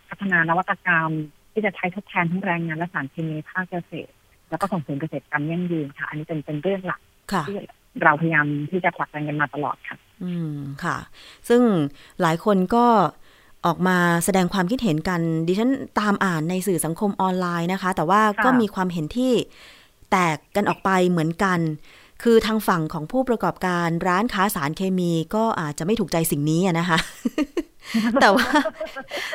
[0.08, 1.10] พัฒนานวัตกรรม
[1.52, 4.12] ที่จะใช้ทดแทนทั้งแรงงานและสารเคมีภาคเกษตร
[4.50, 7.00] แล้วก็ส่งเสริมเกษตรกรรมยั่งยืนค่ะ อันนี้เป็นเป็นเรื่องหลัก
[7.48, 7.56] ที่
[8.02, 10.96] เราพยายามที่จะผลักดันกันมาตลอดค่ะ อืมค่ะ
[11.48, 11.62] ซึ่ง
[12.20, 12.86] หลายคนก็
[13.66, 19.32] ออกมาแสดงความคิดเห็นกัน ดิฉันตามอ่านในสื่อสังคมออนไลน์นะคะ แต่ว่าก็มีความเห็นที่
[20.10, 21.60] แตกกันออกไปเหมือนกัน
[22.22, 26.98] คือทางฝั่งของผู้ประกอบการร้านค้าสารเคมีก็อาจจะไม่ถูกใจสิ่งนี้นะคะ
[28.20, 28.48] แต่ว่า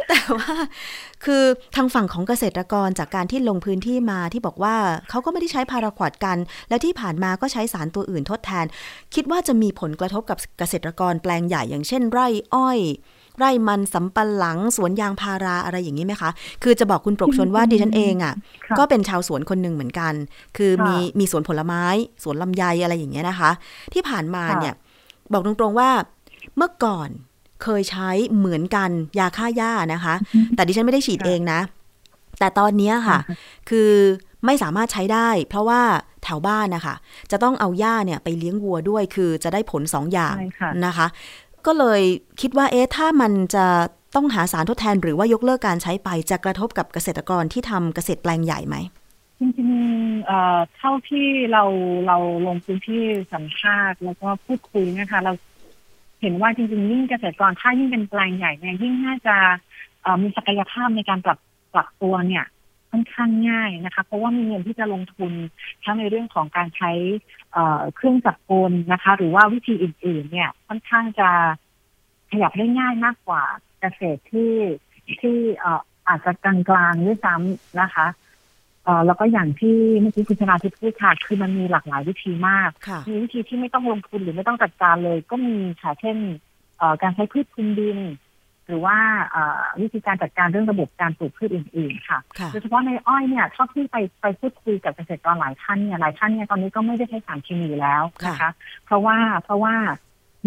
[0.09, 0.51] แต่ว่า
[1.25, 1.43] คือ
[1.75, 4.75] ทางฝั่งของเกษตรกรจากการที่ลงพื้นที่มาที่บอกว่า
[5.09, 6.38] เขาก็ไม่ได้ใช้พาราควดกัน
[6.69, 8.65] และที่ผ่านมาก็ใช้สารตัวอื่นทดแทน
[9.15, 12.79] คิดว่าจะมีผลกระทบกับเกษตรกรแปลงใหญ่อย่างเช่น ไร่อ้อย
[13.37, 16.29] ไร่มันสำปะหลัง สวนยางพาราอะไรอย่างนี้ไหมคะ
[16.63, 18.33] คือจะบอกคุณปรกชนว่าดิฉันเองอะ่ะ
[18.77, 20.13] ก็เป็นชาวสวนคนหนึ่งเหมือนกัน
[20.57, 21.83] คือมีมีสวนผลไม้
[22.23, 23.51] สวนลำไยอะไรอย่างเงี้ยนะคะ
[23.93, 24.73] ที่ผ่านมาเนี่ย
[25.33, 25.89] บอกตรงๆว่า
[26.57, 27.09] เมื่อก่อน
[27.63, 30.15] เคยใช้เหมือนกันยาฆ่าหญ้านะคะ
[30.55, 31.59] แต่ดิฉันไม่ได้ฉีดเองนะ
[32.39, 33.19] แต่ตอนนี้ค่ะ
[33.69, 33.91] คือ
[34.45, 35.81] ไม่สามารถใช้ได้ เพราะว่า
[36.23, 36.95] แถวบ้านนะคะ
[37.31, 40.35] จะต้องเอาหญ้าเนี่ยไปเลี้ยงวัวด้วย คือจะได้ผลสองอย่าง
[40.85, 41.07] นะคะ
[41.65, 42.02] ก็เลย
[42.41, 43.65] คิดว่าเอ๊ะถ้ามันจะ
[44.15, 48.76] ต้องหาสารทดแทนหรือว่ายกเลิกการใช้ไปจะกระทบกับเกษตรกรที่ทำเกษตรแปลงใหญ่ไหม
[49.39, 51.63] จริงๆเท่าที่เรา
[52.08, 55.34] เราลงพื้นที่สัมภาษณ์แล้วก็พูดคุยนะคะ เรา
[56.21, 59.36] เห็นว่าจริงๆยิ่งเกษตรกรถ้ายิ่งเป็นแปลงใหญ่เนี่ยยิ่งน่าจะ
[60.21, 61.39] มีศักยภาพในการปรับ
[61.73, 62.45] ปรับตัวเนี่ย
[62.91, 65.32] ค่อนข้างง่ายนะคะ เพราะว่ามีเงินที่จะลงทุน
[65.84, 66.91] ทั้งในเรื่องของการใช้
[67.95, 71.29] เครื่องจักรกลนะคะ หรือว่าวิธีอื่น ๆ เนี่ย ค่อนข้างจะ
[72.31, 73.43] ขยับได้ง่ายมากกว่า
[73.79, 74.53] เกษตรที่
[75.21, 75.37] ที่
[76.07, 78.07] อาจจะกลางๆด้วยซ้ำนะคะ
[78.83, 82.69] เอ่อแล้วก็อย่างที่เมื่อกี้คุณชนาทิพย์พูดค่ะคือมันมีหลากหลายวิธีมาก
[83.09, 86.17] มีวิธีที่ไม่ต้องลงทุนหรือไม่ต้องจัดการเลย ก็มีค่ะเช่น
[87.01, 87.99] การใช้พืชคุมดิน
[88.67, 88.97] หรือว่า
[89.82, 92.19] วิธีการจัดการเรื่องระบบการปลูกพืชอื่น ๆ ค่ะ
[92.52, 98.52] โดยเฉพาะในอ้อยเนี่ยชอบที่ไปไปพูดคุยกับเกษตรกรหลายท่านเนี่ยหลายท่านเนี่ยตอนนี้ก็ไม่ได้ใช้สารเคมีแล้วนะคะ
[98.86, 99.76] เพราะว่าเพราะว่า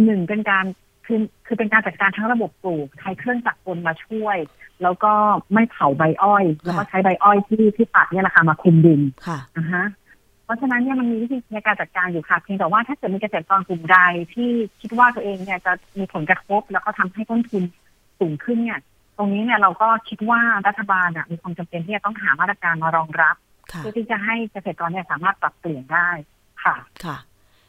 [0.05, 0.65] หนึ่งเป็นการ
[1.07, 4.37] คือคือเป็นการจัดการทั้งระบบปลูกใช้เครื่องจักรกลมาช่วย
[4.83, 5.13] แล้วก็
[5.55, 9.85] ไม่เผาใบอ้อย แล้วก็ใช้ใบอ้อยที่ที่ตัดเนี่ยแหละค่ะมาคุมดินค่ะนะฮะ
[10.45, 13.99] เพราะฉะนั้นเนี่ยมันมีวิธีในการจัดการอยู่ค่ะเพียงแต่ว่าถ้าเกิดมีเกษตรกรกลุ่มใด
[14.35, 14.51] ที่
[14.81, 17.63] คิดว่าตัวเองเนี่ยจะมีผลกระทบ แล้วก็ทำให้ต้นทุน
[18.21, 18.81] สูงขึ้นเนี่ย
[19.17, 23.37] ตรงนี้เนี่ยเราก็คิดว่ารัฐบาลมีความจำเป็นที่จะต้องหามาตรการมารองรับ
[23.79, 26.09] เพื่อที่จะให้เกษตรกรเนี่ยสามารถปรับเปลี่ยนได้
[26.65, 26.75] ค่ะ
[27.05, 27.17] ค่ะ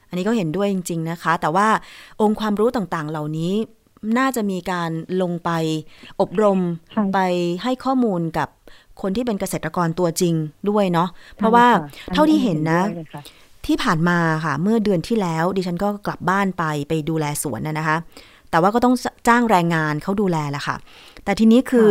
[0.09, 1.67] อันนี้ก็เห็นด้วยจริง ๆนะคะ แต่ว่า
[2.21, 3.53] องค์ความรู้ต่างๆ เหล่านี้
[4.17, 5.49] น่าจะมีการลงไป
[6.21, 6.59] อบรม
[7.13, 7.19] ไป
[7.63, 8.49] ให้ข้อมูลกับ
[9.01, 10.33] คนที่เป็นเกษตรกรตัวจริง
[10.69, 11.67] ด้วยเนาะเพราะว่า
[12.13, 12.81] เท่าที่เห็นนะ
[13.65, 17.97] ที่ผ่านมาค่ะ เมื่อเดือนที่แล้ว ดิฉันก็กลับบ้านไปไปดูแลสวนนะคะ
[18.51, 18.95] แต่ว่าก็ต้อง
[19.27, 20.75] จ้างแรงงานเขาดูแลแหละค่ะ
[21.23, 21.89] แต่ทีนี้คือ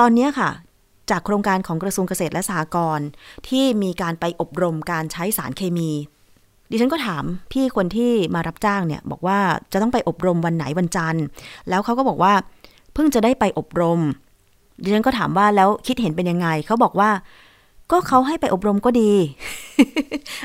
[0.00, 0.50] ตอนนี้ค่ะ
[1.10, 3.06] จากโครงการของกระทรวงเกษตรและสหกรณ์
[3.48, 5.90] ที่มีการไปอบรมการใช้สารเคมี
[6.70, 9.38] ดิฉันก็ถามพี่คนที่มารับจ้างเนี่ย บอกว่า
[9.72, 11.24] จะต้องไปอบรมวันไหนวันจันทร์
[11.68, 12.32] แล้วเขาก็บอกว่า
[12.94, 14.00] เพิ่งจะได้ไปอบรม
[14.82, 17.10] ดิฉันก็ถามว่าแล้วคิดเห็นเป็นยังไงเขาบอกว่า
[17.90, 19.12] ก็เขาให้ไปอบรมก็ดี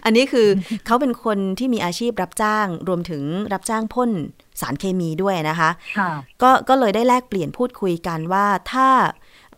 [0.05, 0.47] อันนี้คือ
[0.85, 3.23] เขาเป็นคนที่มีอาชีพรับจ้าง รวมถึง
[3.53, 4.11] รับจ้างพ่น
[4.61, 5.69] สารเคมีด้วยนะคะ
[6.41, 8.87] ก็ก็เลยได้แลกเปลี่ยนพูดคุยกันว่าถ้า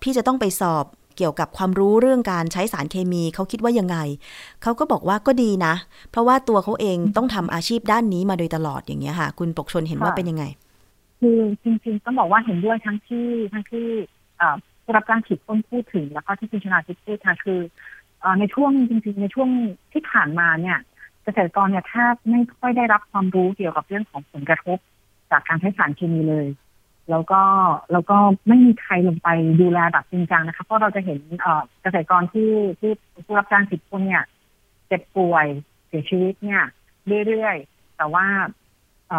[0.01, 0.85] พี่จะต้องไปสอบ
[1.17, 3.97] เกี่ยวกับความรู้เรื่องการใช้สารเคมีเขาคิดว่ายังไง
[4.61, 5.73] เขาก็บอกว่าก็ดีนะ
[6.11, 10.43] เพราะว่าตัวเขาเองต้องทำอาชีพด้านนี้มาโดยตลอดอย่างเงี้ยค่ะ คุณปกชนเห็นว่าเป็นยังไง
[11.19, 13.87] คือจริงๆต้องบอกว่าเห็นด้วยทั้งที่ทั้งที่
[14.91, 17.59] ผู้รับจ้างฉีดต้นพูดถึง แล้วก็ที่คุณชนาทิพย์พูดค่ะคือ
[18.39, 19.49] ในช่วงจริงๆในช่วง
[19.91, 20.77] ที่ผ่านมาเนี่ย
[21.23, 24.77] เกษตรกรเนี่ยแทบไม่ค่อยได้รับความรู้เกี่ยวกับเรื่องของผลกระทบ
[25.31, 26.47] จากการใช้สารเคมีเลย
[27.09, 27.41] แล้วก็
[27.91, 29.27] แล้วก็ไม่มีใครลงไป
[29.61, 31.19] ดูแลแบบจริงจังนะคะเพราะเราจะเห็น
[31.81, 32.91] เกษตรกรที่ที่
[33.25, 34.23] ผู้รับจ้างสิบคนเนี่ย
[34.87, 35.45] เจ็บป่วย
[35.87, 36.63] เสียชีวิตเนี่ย
[37.27, 38.25] เรื่อยๆแต่ว่า
[39.09, 39.11] เ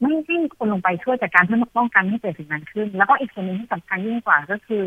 [0.00, 4.84] ไม่ไม่มีคนลงไปช่วยจัดการเพื่อป้องกันไม่ให้เกิดสิ่งนั้นขึ้น แล้วก็อีกส่วนหนึ่งที่สำคัญยิ่งกว่าก็คือ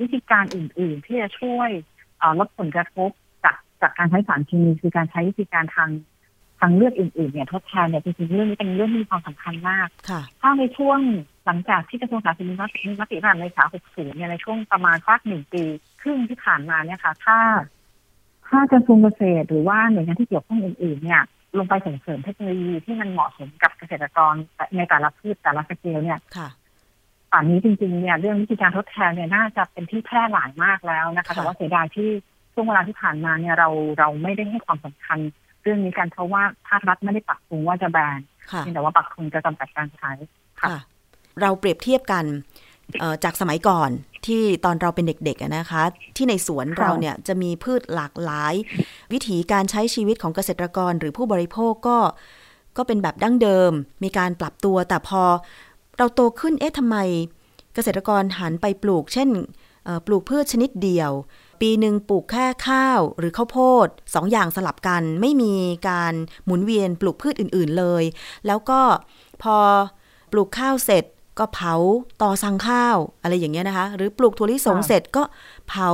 [0.00, 1.68] วิธีการอื่น ๆ ที่จะช่วย
[2.18, 3.10] เอ่อลดผลกระทบ
[3.44, 5.90] จากจากการใช้สารเคมีคือการใช้วิธีการทาง
[6.60, 10.98] ทางเลือกอื่น ๆ เนี่ยทดแทนเนี่ยจริงๆเรื่องนี้เป็นเรื่องที่มีความสำคัญมากค่ะถ้าในช่วง
[11.46, 15.62] หลังจากที่กระทรวงสาธารณสุขมีมติผ่านในสา60เนี่ยในช่วงประมาณสักหนึ่งปี
[16.00, 17.38] ครึ่งที่ผ่านมาเนี่ยค่ะ ถ้า
[18.48, 21.22] ถ้ากระทรวงเกษตรหรือว่าหน่วยงานที่เกี่ยวข้องอื่น ๆ เนี่ย
[21.58, 24.34] ลงไปส่งเสริมเทคโนโลยีที่มันเหมาะสมกับเกษตรกร
[24.76, 26.48] ในแต่ละพืชแต่ละสเกลเนี่ยค่ะ
[27.32, 32.08] ป่านนี้จริงๆเนี่ยเรื่องวิธีการทดแทนเนี่ยน่าจะเป็นที่แพร่หลายมากแล้วนะคะค่ะแต่ว่าเสียดายที่
[32.54, 35.18] ช่วงเวลาที่ผ่านมาเนี่ยเราเราไม่ได้ให้ความสำคัญ
[35.62, 38.20] เรื่องนี้กันเพราะว่าภาครัฐไม่ได้ปักธงว่าจะแบน
[38.52, 40.10] ค่ะเพียงแต่ว่าปักธงจะจำกัดการใช้
[40.60, 40.80] ค่ะค่ะ
[41.40, 42.24] เราเปรียบเทียบกัน
[43.00, 43.90] เอ่อจากสมัยก่อน
[44.28, 45.82] ที่ตอนเราเป็นเด็กๆอะนะคะ
[46.16, 48.54] ที่ในสวนค่ะเราเนี่ยจะมีพืชหลากหลาย
[49.12, 51.98] วิถีการใช้ชีวิตของเกษตรกรหรือผู้บริโภคก็
[52.76, 53.72] ก็เป็นแบบดั้งเดิม
[54.04, 55.22] มีการปรับตัวแต่พอ
[55.98, 56.96] เราโตขึ้นเอ๊ะทำไม
[57.74, 59.28] เกษตรกรหันไปปลูก เช่น
[59.84, 61.10] เอ่อปลูกพืชชนิดเดียว
[61.60, 65.54] ปีหนึ่งปลูกแค่ข้าวหรือข้าวโพดสองอย่างสลับกัน ไม่มี
[65.88, 66.14] การ
[66.44, 68.04] หมุนเวียนปลูกพืชอื่น ๆเลย
[68.46, 68.80] แล้วก็
[69.42, 69.56] พอ
[70.32, 71.04] ปลูกข้าวเสร็จ
[71.38, 71.74] ก็เผา
[72.22, 75.22] ต่อสั่งข้าวอะไรอย่างเงี้ยนะคะ หรือปลูกถั่วลิสงเสร็จก็
[75.68, 75.90] เผา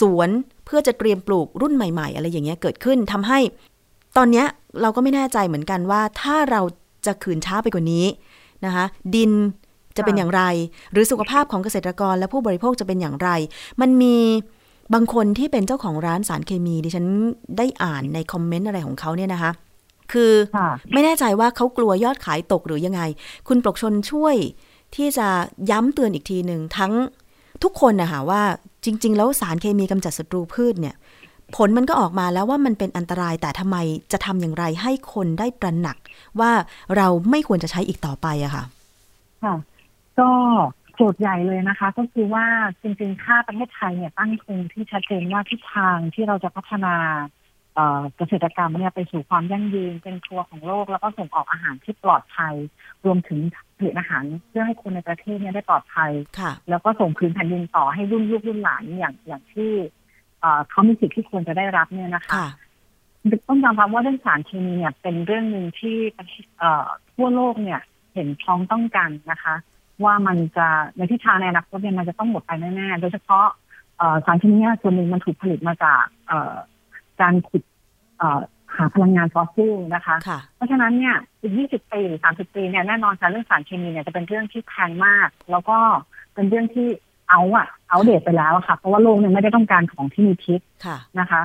[0.00, 0.28] สวน
[0.64, 3.38] เพื่อจะเตรียมปลูกรุ่นใหม่ ๆ อะไรอย่างเงี้ยเกิดขึ้นทำให้
[4.16, 4.46] ตอนเนี้ย
[4.82, 6.60] เราก็ไม่แน่ใจเหมือนกันว่า ถ้าเรา
[7.06, 8.06] จะขืนช้าไปกว่านี้
[8.64, 9.32] นะคะ ดิน
[9.96, 10.42] จะเป็นอย่างไร
[10.92, 13.30] หรือสุขภาพของเกษตรกรและผู้บริโภคจะเป็นอย่างไร
[13.80, 14.16] มันมี
[14.94, 17.06] บางคนที่เป็นเจ้าของร้านสารเคมีดิฉัน
[17.58, 19.50] ได้อ่านในคอมเมนต์อะไรของเขาเนี่ยนะคะ
[20.12, 23.02] คือค่ะไม่แน่ใจว่าเขากลัวยอดขายตกหรือยังไง
[23.48, 24.36] คุณปลกชนช่วย
[24.96, 25.28] ที่จะ
[25.70, 26.92] ย้ำเตือนอีกทีหนึ่งทั้ง
[27.62, 28.42] ทุกคนนะคะว่า
[28.84, 30.96] จริง ๆ แล้วสารเคมีกำจัดศัตรูพืชเนี่ย
[31.56, 33.76] ผลมันก็ออกมาแล้วว่ามันเป็นอันตรายแต่ทำไม
[34.12, 35.96] จะทำอย่างไรให้คนได้ตระหนัก
[36.40, 36.50] ว่า
[36.96, 38.64] เราไม่ควรจะใช้อีกต่อไปอะค่ะ
[39.42, 39.54] ค่ะ
[40.18, 40.30] ก็
[40.94, 42.44] โจทย์ใหญ่เลยนะคะ ก็คือว่า
[42.82, 46.94] จริงๆ ค่าประเทศไทยเนี่ยตั้งธงที่ชัดเจนว่าทิศทางที่เราจะพัฒนา
[47.80, 52.54] เอ่อเกษตรกรรมเนี่ยไปสู่ความยั่งยืนเป็นครัวของโลก แล้วก็ส่งออกอาหารที่ปลอดภัย
[53.04, 53.38] รวมถึง
[53.78, 59.72] ผลิตอาหารเพื่อให้คนในประเทศเนี่ยได้ปลอดภัยค่ะแล้วก็ส่งคืนแผ่นดินต่อให้รุ่นลูกรุ่นหลานอย่างอย่างที่
[60.40, 62.48] เอ่อเขามีสิทธิ์ที่ควรจะได้รับเนี่ยนะคะค่ะ
[63.48, 67.80] ต้องยอมรับว่าเรื่องสารเคมีเนี่ยเป็นเรื่องหนึ่งที่ประเทศเอ่อทั่วโลกเนี่ย
[68.14, 69.54] เห็นพ้องต้องกันนะคะ
[70.04, 70.66] ว่ามันจะ
[70.96, 73.46] ในทิศทางในอนาคตเนี่ยมันจะต้องหมดไปแน่ๆโดยเฉพาะ
[73.98, 76.54] เอ่อสารเคมีเนี่ยส่วนหนึ่งมันถูกผลิตมาจากเอ่อ
[77.20, 77.69] การขุดเอ่อ
[78.76, 85.78] หาพลังงานฟอสซิลนะคะค่ะเพราะฉะนั้นเนี่ยอีก 20 ปีหรือ30 ปีเนี่ยแน่นอนการเรื่องสารเคมีเนี่ยจะเป็นเรื่องที่แพงมาก แล้วก็
[86.34, 86.88] เป็นเรื่องที่
[87.28, 91.42] out อะ outdate ไปแล้วอะค่ะ เพราะว่าโลกเนี่ยไม่ได้ต้องการของที่มีพิษค่ะนะคะ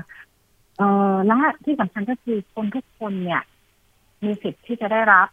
[0.77, 3.41] เอ่อและที่สำคัญก็คือคนทุกคนเนี่ย
[4.23, 5.27] มีสิทธิ์ที่จะได้รับ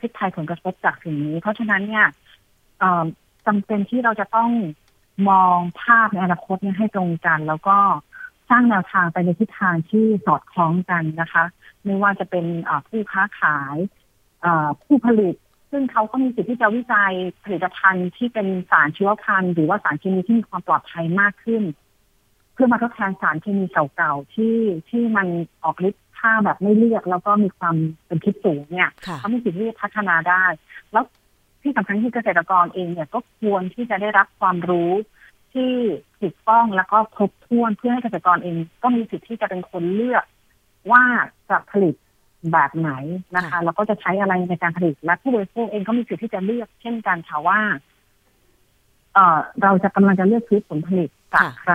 [0.00, 2.06] พิษภัยผลกระทบจากสิ่งนี้ เพราะฉะนั้นเนี่ย
[2.78, 3.04] เอ่อ
[3.46, 4.50] จำเป็นที่เราจะต้อง
[5.28, 7.76] มองภาพในอนาคตเนี่ยให้ตรงกัน แล้วก็
[8.11, 8.11] ส
[8.52, 11.44] ร้างแนวทางไปในทิศทางที่สอดคล้องกันนะคะ
[11.84, 13.76] ไม่ว่าจะเป็นเอ่อผู้ค้าขาย
[14.42, 15.34] เอ่อผู้ผลิต
[15.70, 17.12] ซึ่งเขาก็มีสิทธิ์ที่จะวิจัย
[17.44, 21.62] ผลิตภัณฑ์ที่เป็นสารชีวพันธุ์หรือว่าสารเคมีที่มีความปลอดภัยมากขึ้น
[22.52, 24.56] เพื่อมาทดแทนสารเคมีเก่าๆที่
[24.88, 25.28] ที่มัน
[25.64, 30.44] ออกฤทธิ์ค่าแบบไม่เลือกแล้วก็มีความเป็นพิษสูงเนี่ยค่ะเขามีสิทธิ์ที่จะพัฒนาได้
[30.92, 31.04] แล้ว
[31.62, 34.92] ที่สำคัญคือเกษตรกรเองเนี่ยก็ควรที่จะได้รับความรู้
[35.52, 35.72] ที่
[36.20, 40.24] ถูกต้องแล้วก็ครบถ้วนเพื่อให้เกษตรกรเองก็มีสิทธิ์ที่จะเป็นคนเลือก
[40.90, 41.04] ว่า
[41.50, 41.94] จะผลิต
[42.52, 42.90] แบบไหน
[43.34, 47.60] นะคะค่ะแล้วก็จะใช้อะไรในการผลิตและผู้บริโภคเองก็มีสิทธิ์ที่จะเลือก เช่นกันค่ะว่า
[49.14, 51.74] เอ่อเราจะกำลังจะเลือกซื้อผลผลิตจากใคร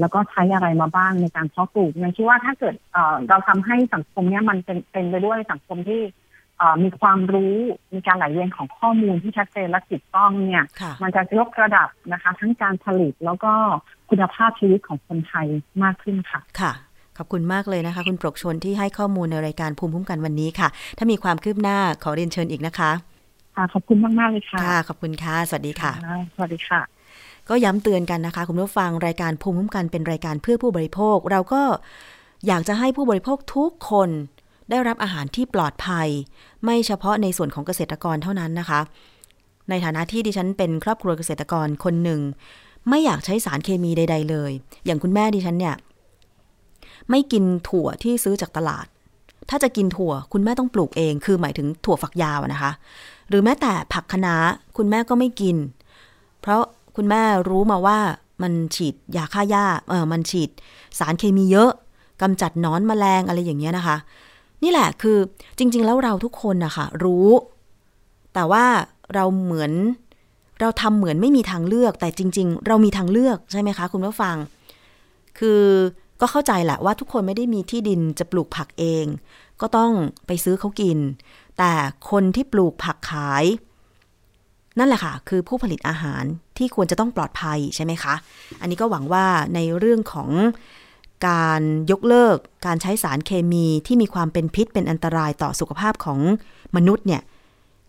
[0.00, 6.25] แล้วก็ใช้อะไรมาบ้างในการเพาะปลูกยังคิดว่าถ้าเกิดเอ่อเราทำให้สังคมเนี้ยมันเป็นเป็นไปด้วยสังคมที่เอ่อ
[6.82, 7.56] มีความรู้
[7.94, 13.52] มีการไหลเวียนของข้อมูลที่ชัดเจนและถูกต้องเนี่ยค่ะมันจะยกระดับนะคะ ทั้งการผลิตแล้วก็
[14.10, 15.46] คุณภาพชีวิตของคนไทย
[15.82, 16.72] มากขึ้นค่ะค่ะ
[17.18, 22.90] ขอบคุณมากเลยนะคะ คุณปลกชนที่ให้ข้อมูลในรายการภูมิคุ้มกันวันนี้ค่ะ ถ้ามีความคืบหน้าขอเรียนเชิญอีกนะคะ
[23.56, 25.92] ค่ะขอบคุณมากๆเลยค่ะค่ะ ขอบคุณค่ะ สวัสดีค่ะ
[26.36, 26.80] สวัสดีค่ะ
[27.48, 31.62] ก็ย้ำเตือนกันนะคะ คุณผู้ฟังรายการภูมิคุ้มกันเป็นรายการเพื่อผู้บริโภค เราก็
[32.46, 34.10] อยากจะให้ผู้บริโภคทุกคน
[34.70, 36.08] ได้รับอาหารที่ปลอดภัย
[36.64, 38.80] ไม่เฉพาะในส่วนของเกษตรกรเท่านั้นนะคะ
[39.68, 42.20] ในฐานะที่ดิฉันเป็นครอบครัวเกษตรกรคนหนึ่ง
[42.88, 44.52] ไม่อยากใช้สารเคมีใด ๆ เลย
[44.84, 45.74] อย่างคุณแม่ดิฉันเนี่ย
[47.10, 48.86] ไม่กินถั่วที่ซื้อจากตลาด
[49.50, 52.72] ถ้าจะกินถั่ว คุณแม่ต้องปลูกเอง คือหมายถึงถั่วฝักยาวนะคะ
[53.28, 54.36] หรือแม้แต่ผักคะน้า
[54.76, 55.56] คุณแม่ก็ไม่กิน
[56.40, 56.62] เพราะ
[56.96, 57.98] คุณแม่รู้มาว่า
[58.42, 60.50] มันฉีดยาฆ่าหญ้าเออมันฉีด
[60.98, 61.70] สารเคมีเยอะ
[62.22, 63.96] กำจัดนอนมแมลงอะไรอย่างเงี้ยนะคะ
[64.62, 65.18] นี่แหละคือ
[65.58, 67.28] จริง ๆ แล้วเราทุกคนนะคะรู้
[68.34, 68.64] แต่ว่า
[69.14, 69.72] เราเหมือน
[70.60, 74.36] เราทำเหมือนไม่มีทางเลือก แต่จริง ๆ เรามีทางเลือกใช่ไหมคะ คุณผู้ฟัง
[75.38, 75.62] คือ
[76.20, 79.04] ก็เข้าใจแหละว่าทุกคนไม่ได้มีที่ดินจะปลูกผักเอง
[79.60, 79.92] ก็ต้อง
[80.26, 80.98] ไปซื้อเขากิน
[81.58, 81.72] แต่
[82.10, 83.44] คนที่ปลูกผักขาย
[84.78, 86.24] นั่นแหละค่ะ คือผู้ผลิตอาหาร
[86.58, 88.14] ที่ควรจะต้องปลอดภัยใช่ไหมคะ
[88.60, 90.30] อันนี้ก็หวังว่าในเรื่องของ
[91.28, 91.60] การ
[91.90, 92.36] ยกเลิก
[92.66, 96.20] การใช้สารเคมีที่มีความเป็นพิษเป็นอันตรายต่อสุขภาพของ
[96.76, 97.22] มนุษย์เนี่ย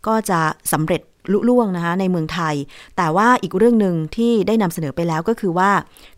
[0.08, 0.40] ก็จะ
[0.72, 1.02] สำเร็จ
[1.32, 2.56] ลุล่วงนะคะในเมืองไทย
[2.98, 5.72] แต่ว่าอีกเรื่องหนึ่งที่ได้นำเสนอไปแล้วก็คือว่า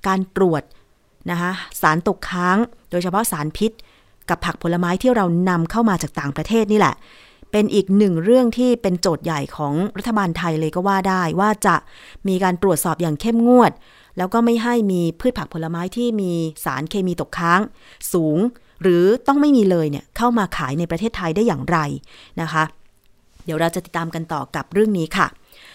[0.07, 0.63] การตรวจ
[1.31, 1.51] นะคะ
[1.81, 2.57] สารตกค้าง
[2.91, 3.71] โดยเฉพาะสารพิษ
[4.29, 6.95] กับผักผลไม้ที่เรานำเข้ามาจากต่างประเทศนี่แหละ
[7.51, 11.75] เป็นอีกหนึ่งเรื่องที่เป็นโจทย์ใหญ่ของรัฐบาลไทยเลยก็ว่าได้ว่าจะ
[12.27, 13.71] มีการตรวจสอบอย่างเข้มงวด
[14.17, 16.31] แล้วก็ไม่ให้มีพืชผักผลไม้ที่มี
[16.65, 17.61] สารเคมีตกค้าง
[18.13, 18.37] สูง
[18.81, 21.77] หรือต้องไม่มีเลยเนี่ยเข้ามาขายในประเทศไทยได้อย่างไร
[22.41, 22.63] นะคะ
[23.45, 25.27] เดี๋ยวเราจะติดตามกันต่อกับเรื่องนี้ค่ะ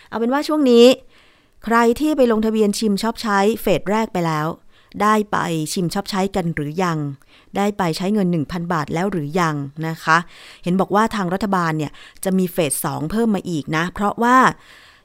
[0.08, 0.84] เอาเป็นว่าช่วงนี้
[1.64, 4.46] ใครที่ไปลงทะเบียนชิมชอบใช้เฟสแรกไปแล้ว
[5.02, 5.38] ได้ไป
[5.72, 6.98] ชิมชอบใช้กันหรือยัง
[7.56, 9.54] ได้ไปใช้เงิน 1,000 บาทแล้วหรือยัง
[9.88, 10.16] นะคะ
[10.62, 11.92] เห็นบอกว่าทางรัฐบาลเนี่ย
[12.24, 14.36] จะมีเฟส2เพิ่มมาอีกนะ เพราะว่า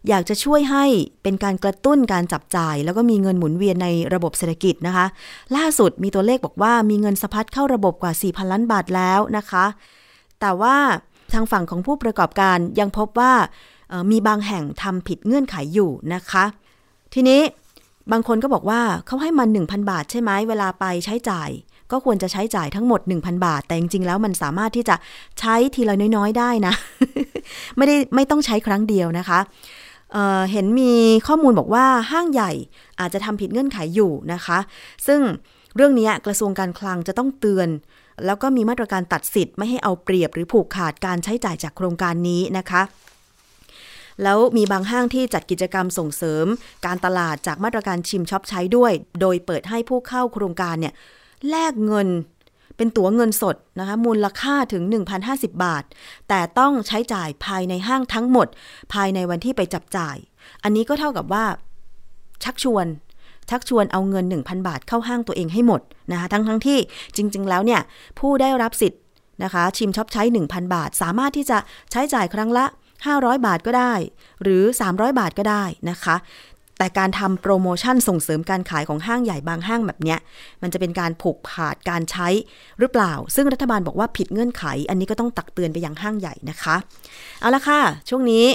[0.08, 0.86] อยากจะช่วยให้
[1.24, 5.06] เป็นการกระตุ้นการจับจ่าย แล้วก็มีเงินหมุนเวียนในระบบเศรษฐกิจนะคะ
[5.56, 9.66] ล่าสุดมีตัวเลขบอกว่ามีเงินสะพัดเข้าระบบกว่า 4,000 ล้านบาทแล้วนะคะ
[10.39, 10.76] แต่ว่า
[11.34, 13.34] ทางฝั่งของผู้ประกอบการยังพบว่า
[14.12, 16.43] มีบางแห่งทำผิดเงื่อนไขอยู่นะคะ
[17.14, 17.41] ทีนี้
[18.12, 21.50] บางคนก็บอกว่าเขาให้มัน 1,000 บาทใช่ไหมเวลาไปใช้จ่าย
[21.91, 24.95] ก็ควรจะใช้จ่ายทั้งหมด 1,000 บาท แต่จริงๆแล้วมันสามารถที่จะ
[25.39, 26.74] ใช้ทีละน้อยๆ ได้นะ
[27.78, 29.39] ไม่ได้ไม่ต้องใช้ครั้งเดียวนะคะ
[30.14, 30.93] เเห็นมี
[31.28, 32.51] ข้อมูลบอกว่าห้างใหญ่
[32.99, 34.60] อาจจะทำผิดเงื่อนไขอยู่นะคะ
[35.07, 35.22] ซึ่ง
[35.76, 37.70] เรื่องนี้กระทรวงการคลังจะต้องเตือน
[38.26, 42.82] แล้วก็มีมาตรการตัดสิทธิ์ไม่ให้เอาเปรียบหรือผูกขาดการใช้จ่ายจากโครงการนี้นะคะ
[44.24, 46.45] แล้วมีบางห้างที่จัดกิจกรรมส่งเสริม
[46.86, 48.91] การตลาดจากมาตรการชิมช็อปใช้ด้วย
[49.22, 50.93] โดยเปิดให้ผู้เข้าโครงการเนี่ย
[51.49, 52.07] แลกเงิน
[52.80, 54.84] เป็นตั๋วเงินสดนะคะมูลค่าถึง
[55.24, 55.84] 1,050 บาท
[56.30, 58.48] แต่ต้องใช้จ่ายภายในห้างทั้งหมด
[58.94, 60.16] ภายในวันที่ไปจับจ่าย
[60.64, 61.46] อันนี้ก็เท่ากับว่า
[62.44, 62.88] ชักชวน
[63.50, 66.80] ชักชวนเอาเงิน 1,000 บาทเข้าห้างตัวเองให้หมดนะคะทั้งทั้งที่
[67.16, 67.82] จริง ๆ แล้วเนี่ย
[68.20, 69.02] ผู้ได้รับสิทธิ์
[69.44, 71.58] นะคะ ชิมช็อปใช้ 1,000 บาท สามารถที่จะ
[71.92, 72.66] ใช้จ่ายครั้งละ
[73.06, 73.94] 500 บาทก็ได้
[74.44, 76.16] หรือ 300 บาทก็ได้นะคะ
[76.80, 80.20] แต่การทำโปรโมชั่นส่งเสริมการขายของห้างใหญ่บางห้างแบบเนี้ย
[80.62, 82.28] มันจะเป็นการผูกขาดการใช้
[82.80, 86.76] หรือเปล่า ซึ่งรัฐบาลบอกว่าผิดเงื่อนไข อันนี้ก็ต้องตักเตือนไปยังห้างใหญ่นะคะ
[87.40, 88.46] เอาละค่ะ ช่วงนี้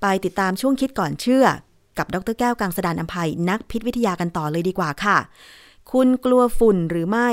[0.00, 1.44] ไปติดตามช่วงคิดก่อนเชื่อ
[1.98, 5.18] กับดรแก้วกังสดานอภัยนักพิษวิทยากันต่อเลยดีกว่าค่ะ
[5.92, 7.30] คุณกลัวฝุ่นหรือไม่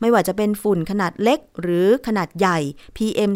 [0.00, 2.58] ไม่ว่าจะเป็นฝุ่นขนาดเล็กหรือขนาดใหญ่
[2.96, 3.32] PM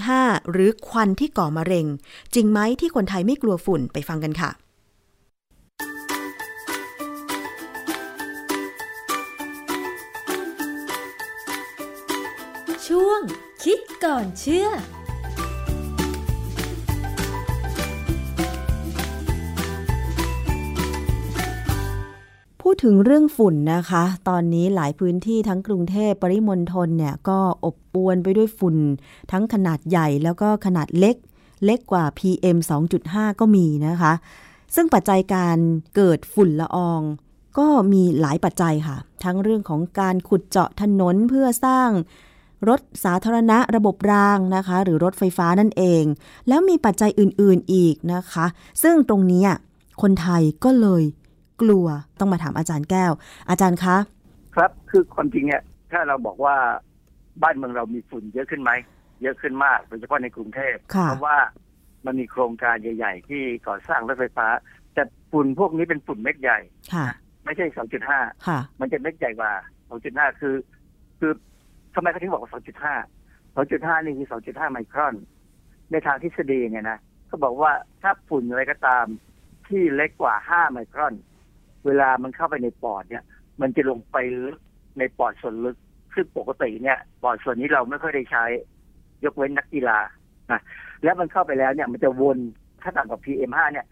[0.00, 1.86] 2.5 หรือควันที่ก่อมะเร็ง
[2.34, 4.50] จริงไหมที่คนไทยไม่กลัวฝุ่นไปฟังกันค่ะ
[13.68, 14.68] คิดก่อนเชื่อ
[22.60, 28.76] พูดถึงเรื่องฝุ่นนะคะ ตอนนี้หลายพื้นที่ทั้งกรุงเทพปริมณฑลเนี่ยก็อบอวนไปด้วยฝุ่น
[29.32, 31.16] ทั้งขนาดใหญ่แล้วก็ขนาดเล็ก
[31.64, 32.58] เล็กกว่า PM
[32.98, 34.12] 2.5 ก็มีนะคะ
[34.74, 35.58] ซึ่งปัจจัยการ
[35.96, 37.00] เกิดฝุ่นละออง
[37.58, 41.90] ก็มีหลายปัจจัยค่ะ ทั้งเรื่องของการขุดเจาะถนนเพื่อสร้าง
[42.68, 46.04] รถสาธารณะระบบรางนะคะ หรือรถไฟฟ้านั่นเอง
[46.48, 48.46] แล้วมีปัจจัยอื่นๆอีกนะคะ
[48.82, 49.44] ซึ่งตรงนี้
[50.02, 51.02] คนไทยก็เลย
[51.62, 51.86] กลัว
[52.18, 53.12] ต้องมาถามอาจารย์แก้ว
[53.50, 53.96] อาจารย์คะ
[54.54, 56.56] ครับคือความจริงเนี่ยถ้าเราบอกว่า
[57.42, 58.70] บ้านเมืองเรามีฝุ่นเยอะขึ้นไหม
[59.22, 60.76] เยอะขึ้นมากโดยเฉพาะในกรุงเทพ
[61.08, 61.38] เพราะว่า
[62.06, 64.46] มันมีโครงการใหญ่ ๆ ที่ก่อสร้างรถไฟฟ้า
[64.94, 65.02] แต่
[65.32, 66.58] ฝุ่นพวกนี้เป็นฝุ่นเม็ดใหญ่
[66.92, 67.06] ค่ะ
[67.44, 68.20] ไม่ใช่สองจุดห้า
[68.80, 69.52] มันจะเม็ดใหญ่กว่า
[69.88, 70.56] สองจุดห้าคือ
[71.18, 71.32] คือ
[71.94, 72.94] ทำไมเขาถึงบอกว่าสองจุดห้า
[73.54, 75.14] สองจุดห้านี่คือสองจุดห้าไมครอน
[75.90, 77.72] ในทางทฤษฎีเนี่ยนะเขาบอกว่า
[78.02, 79.04] ถ้าฝุ่นอะไรก็ตาม
[79.68, 81.14] ที่เล็กกว่าห้าไมครอน
[81.86, 83.24] เวลามันเข้าไปในปอดเนี่ย
[83.60, 84.58] มันจะลงไปลึก
[84.98, 85.76] ในปอดส่วนลึก
[86.14, 88.44] ซึ่งปกติเนี่ย ปอดส่วนนี้เราไม่ค่อยได้ใช้
[89.24, 89.98] ยกเว้นนักกีฬา
[90.52, 90.60] นะ
[91.04, 92.38] แล้วมันเข้าไปแล้วเนี่ย มันจะวน
[92.82, 93.86] ถ้าต่ำกว่า PM5 เนี่ย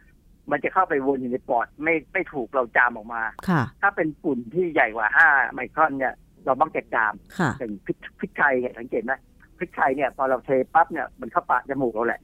[0.51, 6.15] มันจะเข้าไปวนอยู่ในปอดไม่ไม่ถูกเราจามออกมาค่ะถ้าเป็นฝุ่นที่ใหญ่กว่า 5 ไมครอนเนี่ย
[6.45, 7.15] เรามักจะจาม
[7.59, 9.13] อย่างพริกพริกไทยเนี่ยสังเกตไหม
[9.59, 12.21] พริกไทยเนี่ยพอเราเทปั๊บเนี่ยมันเข้าปากจมูกเราแหละ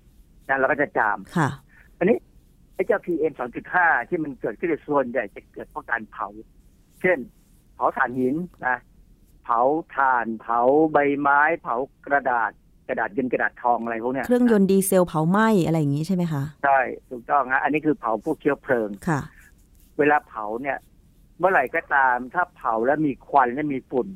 [0.48, 1.48] นั่นเราก็จะจามค่ะ
[1.98, 2.16] อันนี้
[2.74, 3.32] ไอ้เจ้า PM
[3.70, 6.28] 2.5 ที่มันเกิดขึ้นในส่วนใหญ่จะเกิดเพราะการเผา
[7.00, 7.18] เช่น
[7.74, 8.34] เผาถ่านหิน
[8.66, 8.76] นะ
[9.44, 9.60] เผา
[9.96, 10.60] ถ่าน เผา
[10.92, 12.50] ใบไม้ เผากระดาษ
[12.88, 16.78] กระดาษเงินกระดาษทองอะไรพวกเนี้ย เครื่องยนต์ดีเซลเผาไหม้อะไรอย่างนี้ใช่ไหมคะ ใช่
[17.10, 19.20] ถูกต้องฮะ อันนี้คือเผาพวกเชื้อเพลิง ค่ะ
[19.98, 20.76] เวลาเผาเนี่ย
[21.38, 24.08] เมื่อไหร่ก็ตามถ้าเผาแล้วมีควันและมีฝุ่น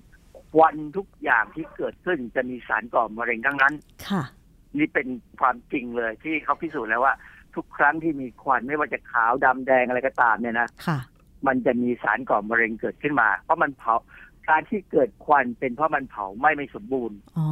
[0.50, 3.74] ควันทุกอย่างที่เกิดขึ้นจะมีสารก่อมะเร็งทั้งนั้น
[4.08, 4.22] ค่ะ
[4.78, 5.06] นี่เป็น
[5.40, 7.14] ความจริงเลยที่เขาพิสูจน์แล้วว่า
[7.54, 10.98] ทุกครั้งที่มีควันไม่ว่าจะขาวดำแดงอะไรก็ตามเนี่ยนะค่ะ
[11.46, 13.94] มันจะมีสารก่อมะเร็งเกิดขึ้นมา เพราะมันเผา
[14.48, 17.48] การที่เกิดควันเป็นเพราะมันเผาไม่ไม่สมบูรณ์อ๋อ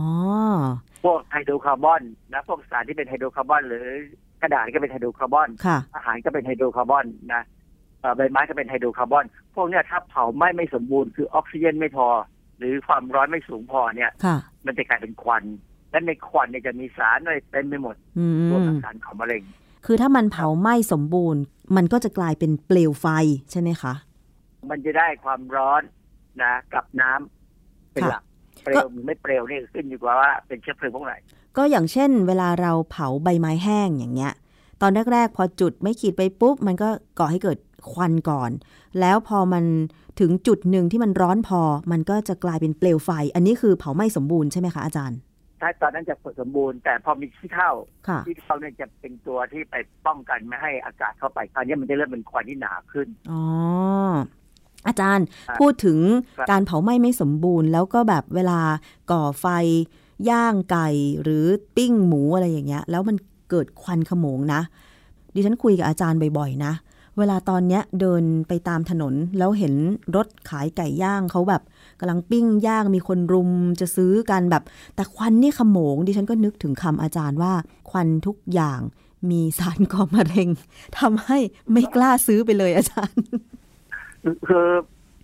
[1.04, 2.02] พวกไฮโดรคาร์บอน
[2.32, 3.86] นะพวกสารที่เป็นไฮโดรคาร์บอน หรือ
[4.42, 5.48] กระดาษก็เป็นไฮโดรคาร์บอน
[5.94, 7.42] อาหารก็เป็นไฮโดรคาร์บอนนะ
[8.16, 9.24] ใบไม้ก็เป็นไฮโดรคาร์บอน
[9.54, 12.08] พวกเนี้ยถ้าเผาไม่ไม่สมบูรณ์คือออกซิเจนไม่พอ
[12.58, 14.10] หรือความร้อนไม่สูงพอเนี่ย
[14.66, 15.44] มันจะกลายเป็นควัน
[15.90, 17.96] และในควันเนี่ยจะมีสารอะไรเต็มไปหมด
[18.50, 19.42] รวมทั้งสารก่อมะเร็ง
[19.86, 21.42] คือถ้ามันเผาไหม้สมบูรณ์
[21.76, 23.06] มันก็จะกลายเป็นเปลวไฟ
[23.50, 23.94] ใช่ไหมคะ
[24.70, 25.82] มันจะได้ความร้อน
[26.42, 28.22] นะกับน้ำเป็นหลัก
[28.64, 31.14] เปลวไม่เปลวนี่ขึ้นอยู่กับว่าเป็นเชื้อเพลิงพวกไหน
[31.56, 34.32] ก็อย่างเช่น เวลาเราเผาใบไม้แห้งอย่างเงี้ย
[34.82, 36.88] ตอนแรกๆพอจุดไม่ขีดไปปุ๊บ มันก็
[37.18, 37.58] ก่อให้เกิด
[37.92, 38.50] ควันก่อน
[39.00, 39.64] แล้วพอมัน
[40.20, 41.60] ถึงจุดหนึ่งที่มันร้อนพอ
[41.90, 45.18] มันก็จะกลายเป็นเปลวไฟ อันนี้คือเผาไหม้สมบูรณ์ใช่ไหมคะอาจารย์
[45.60, 47.70] ถ้าตอนนั้นจะสมบูรณ์ แต่พอมีขี้เท่า
[48.26, 49.74] ขี้เท่าเนี่ยจะเป็นตัวที่ไป
[50.06, 53.42] ป้องกันไม่ให้อากาศเข้าไปคราวนี้มันจะเริ่มเป็นควันที่หนาขึ้นอ๋อ
[54.86, 55.26] อาจารย์
[55.60, 55.98] พูดถึง
[56.50, 58.60] การเผาไหม้ไม่สมบูรณ์ แล้วก็แบบเวลา
[59.10, 59.46] ก่อไฟ
[60.30, 60.88] ย่างไก่
[61.22, 61.44] หรือ
[61.76, 63.16] ปิ้งหมูอะไรอย่างเงี้ย แล้วมัน
[63.50, 64.60] เกิดควันขโมงนะ
[65.34, 66.72] ดิฉันคุยกับอาจารย์บ่อยๆนะ
[67.18, 69.74] เวลาตอนเนี้ยเดินไปตามถนนแล้วเห็น
[70.16, 71.62] รถขายไก่ย่างเขาแบบ
[72.00, 73.50] กำลังปิ้งย่างมีคนรุม
[73.80, 74.62] จะซื้อกันแบบ
[74.94, 77.52] แต่ควันนี่ขโมง ดิฉันก็นึกถึงคำอาจารย์ว่า
[77.90, 78.80] ควันทุกอย่าง
[79.30, 80.48] มีสารก่อมะเร็ง
[80.98, 81.38] ทำให้
[81.72, 83.22] ไม่กล้าซื้อไปเลยอาจารย์
[84.48, 84.68] คือ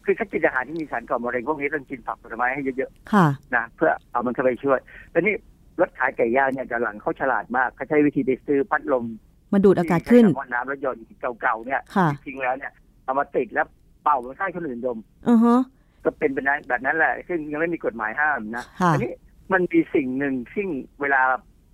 [0.05, 4.79] คือถ้ากินอาหารที่มีสารก่อมะเร็งพวกนี้ต้องกินผักผลไม้ให้เยอะๆนะเพื่อเอามันเข้าไปช่วย
[5.11, 5.35] แต่นี่
[5.81, 9.05] รถขายไก่ย่างเนี่ยกำลังเขาฉลาดมากเขาใช้วิธีไปซื้อพัดลม
[9.55, 11.03] มาดูดอากาศขึ้นน้ำรถยนต์
[11.41, 11.81] เก่าๆเนี่ย
[12.27, 12.73] จริงแล้วเนี่ย
[13.05, 13.67] เอามาติดแล้ว
[14.03, 14.99] เป่ามันให้คนอื่นดม
[15.29, 15.61] อือฮะ
[16.05, 19.13] ก็เป็นแบบนั้นแบบนั้นแหละซึ่งยังไม่มีกฎหมายห้ามนะอันี้
[19.53, 20.69] มันมีสิ่งหนึ่งซึ่ง
[21.01, 21.23] เวลา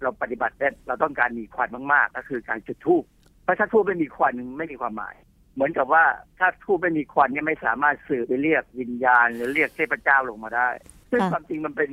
[0.02, 3.02] เราปฏิบัติเนี่ยเราต้องการมีควันมากๆ ก็คือการจุดธูป
[3.42, 5.16] เพราะถ้าธูปไม่มีควันไม่มีความหมาย
[5.54, 6.04] เหมือนกับว่า
[6.38, 10.68] ถ้าทูบไม่มีควันเนี่ยไม่สามารถสื่อไปเรียกวิญญาณ หรือเรียกเทพเจ้าลงมาได้
[11.10, 11.90] ซึ่งความจริงมันเป็น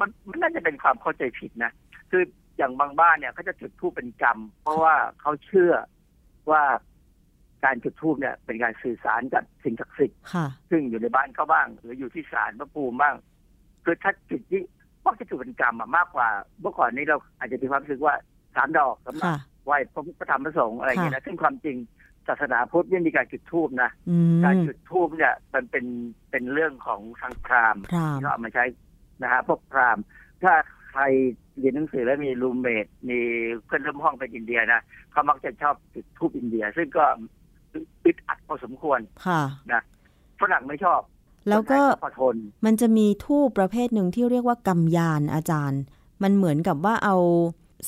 [0.00, 1.72] มันมันน่าจะเป็นความเข้าใจผิดนะ
[2.10, 2.22] คือ
[2.56, 5.72] อย่างบางบ้านเนี่ยเขาจะจุดทูบเป็นกรรม เพราะว่าเขาเชื่อ
[6.50, 6.62] ว่า
[7.64, 10.18] การจุดทูบเนี่ย เป็นการสื่อสารกับสิ่งศักดิ์สิทธิ์
[10.70, 13.14] ซึ่งอยู่ในบ้านเขาบ้าง หรืออยู่ที่ศาลพระภูมิบ้าง
[13.84, 14.62] คือถ้าจุดที่
[15.04, 16.28] มักจะจุดเป็นกรรมมากกว่า
[16.60, 18.14] เมื่อก่อนนี้เราอาจจะมีความรู้สึกว่า
[18.56, 19.30] สามดอกสำหรับ
[19.64, 21.76] ไหว้พระพุทธธรรมพระสงฆ์อะไรอย่างเงี้ยนะซึ่งความจริง
[22.28, 23.90] ศาสนาพุทธไม่มีการจุดธูปนะ
[24.44, 25.86] การจุดธูปเนี่ย มันเป็น
[26.30, 27.82] เป็นเรื่องของทางพราหมณ์
[28.20, 28.64] ที่เอามาใช้
[29.22, 30.02] นะฮะพวกพราหมณ์
[30.42, 30.54] ถ้า
[30.90, 31.02] ใคร
[31.58, 33.18] เรียนหนังสือแล้วมีรูมเมทมี
[33.64, 34.80] เพื่อนร่วมห้องไปอินเดียนะ
[35.12, 37.04] เขามักจะชอบจุดธูปอินเดีย ซึ่งก็
[38.04, 39.00] อึดอัดพอสมควร
[39.72, 39.82] นะ
[40.40, 41.00] ฝรั่งไม่ชอบ
[41.48, 41.80] แล้วก็
[42.66, 45.82] มันจะมีทูปประเภทหนึ่งที่เรียกว่ากำยานอาจารย์
[46.22, 47.16] มันเหมือนกับว่าเอา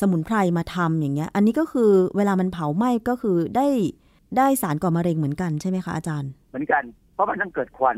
[0.01, 3.69] สมุนไพรมาทำอย่างเงี้ย อันนี้ก็คือเวลามันเผาไหม้ก็คือได้
[4.37, 6.83] ได้สารก่อมะเร็งเหมือนกันใช่ไหมคะอาจารย์ เหมือนกัน
[7.15, 7.97] เพราะมันต้องเกิดควัน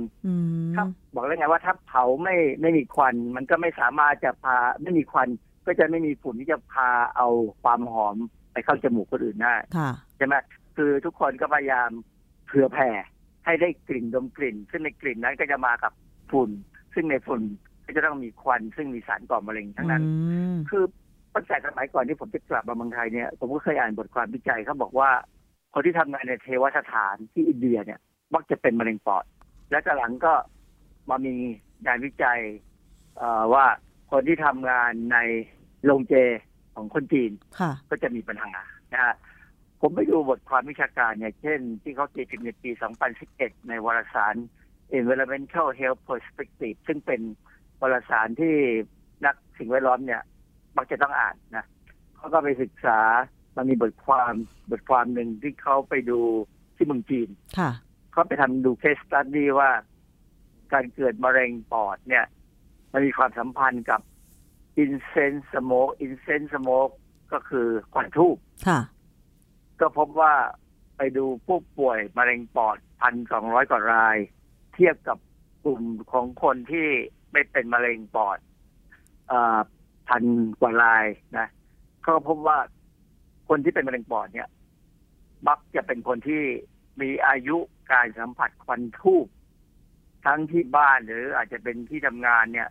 [0.76, 5.28] ถ้าบอกแล้วไงว่าถ้าเผาไม่ไม่มีควัน มันก็ไม่สามารถจะพาไม่มีควัน
[5.68, 7.28] ก็จะไม่มีฝุ่นที่จะพาเอา
[7.62, 8.16] ความหอม
[8.52, 9.54] ไปเข้าจมูกคนอื่นได้
[10.16, 10.34] ใช่ไหม
[10.76, 11.90] คือทุกคนก็พยายาม
[12.46, 12.90] เผื่อแผ่
[13.44, 15.92] ให้ได้กลิ่นดมกลิ่น ซึ่งในกลิ่นนั้นก็จะมากับ
[16.30, 16.50] ฝุ่น
[16.94, 17.42] ซึ่งในฝุ่น
[17.86, 20.02] ก็จะต้องมีควัน ซึ่งมีสารก่อมะเร็งทั้งนั้น
[20.70, 20.84] คือ
[21.34, 25.10] ตั้งแต่สมัยก่อนที่ผมจะกลับมาเมืองไทยเนี่ยผมก็เคยอ่านบทความวิจัยเขาบอกว่า
[25.74, 28.00] คนที่ทำงานในเทวสถานที่อินเดียเนี่ย
[28.34, 29.24] มักจะเป็นมะเร็งปอด
[29.70, 30.34] และจากหลังก็
[31.10, 31.34] มามี
[31.86, 32.40] งานวิจัย
[33.54, 33.66] ว่า
[34.10, 35.18] คนที่ทำงานใน
[35.84, 36.14] โรงเจ
[36.74, 37.32] ของคนจีน
[37.90, 38.52] ก็จะมีปัญหา
[38.92, 39.14] นะฮะ
[39.80, 42.70] ผมไปดูบทความวิชาการเนี่ย เช่น ที่เขาตีพิมพ์ในปี
[43.18, 44.34] 2011 ในวารสาร
[44.98, 47.20] Environmental Health Perspective ซึ่งเป็น
[47.80, 48.54] วารสารที่
[49.24, 50.22] นักสิ่งแวดล้อมเนี่ย
[50.76, 51.66] มักจะต้องอ่านนะ
[52.16, 52.98] เขาก็ไปศึกษา
[53.56, 54.32] มันมีบทความ
[54.70, 56.20] บทความหนึ่งที่เขาไปดู
[56.76, 57.28] ที่เมืองจีน
[58.12, 59.70] เขาไปทำดู case study ว่า
[60.72, 62.24] การเกิดมะเร็งปอดเนี่ย
[62.92, 64.00] มันมีความสัมพันธ์กับ
[64.78, 66.88] incense smoke incense smoke
[67.32, 68.36] ก็คือควันธูป
[69.80, 70.34] ก็พบว่า
[70.96, 74.16] ไปดูผู้ป่วยมะเร็งปอดพันสองร้อยกว่าราย
[74.74, 75.18] เทียบกับ
[75.64, 76.88] กลุ่มของคนที่
[77.32, 78.38] ไม่เป็นมะเร็งปอด
[80.08, 80.24] พัน
[80.60, 81.06] กว่าราย
[81.38, 81.48] นะ
[82.06, 82.58] ก็พบว่า
[83.48, 84.48] คนที่เป็นมะเร็งปอดเนี่ย
[85.48, 86.42] มักจะเป็นคนที่
[87.00, 87.56] มีอายุ
[87.92, 89.26] การสัมผัสควันทูบ
[90.26, 92.68] ทั้งที่บ้านหรืออาจจะเป็นที่ทำงานเนี่ย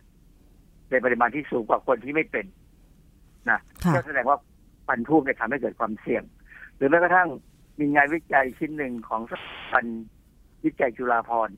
[0.90, 2.46] ในปริมาณที่สูงกว่าคนที่ไม่เป็น
[3.50, 3.60] นะ
[3.94, 4.38] ก็แสดงว่า
[4.86, 6.22] ควันทูบเนี่ยทำให้เกิดความเสี่ยง
[6.76, 7.28] หรือแม้กระทั่ง
[7.80, 9.86] มีงานวิจัยชิ้นหนึ่งของสถาบัน
[10.64, 11.56] วิจัยจุฬาภรณ์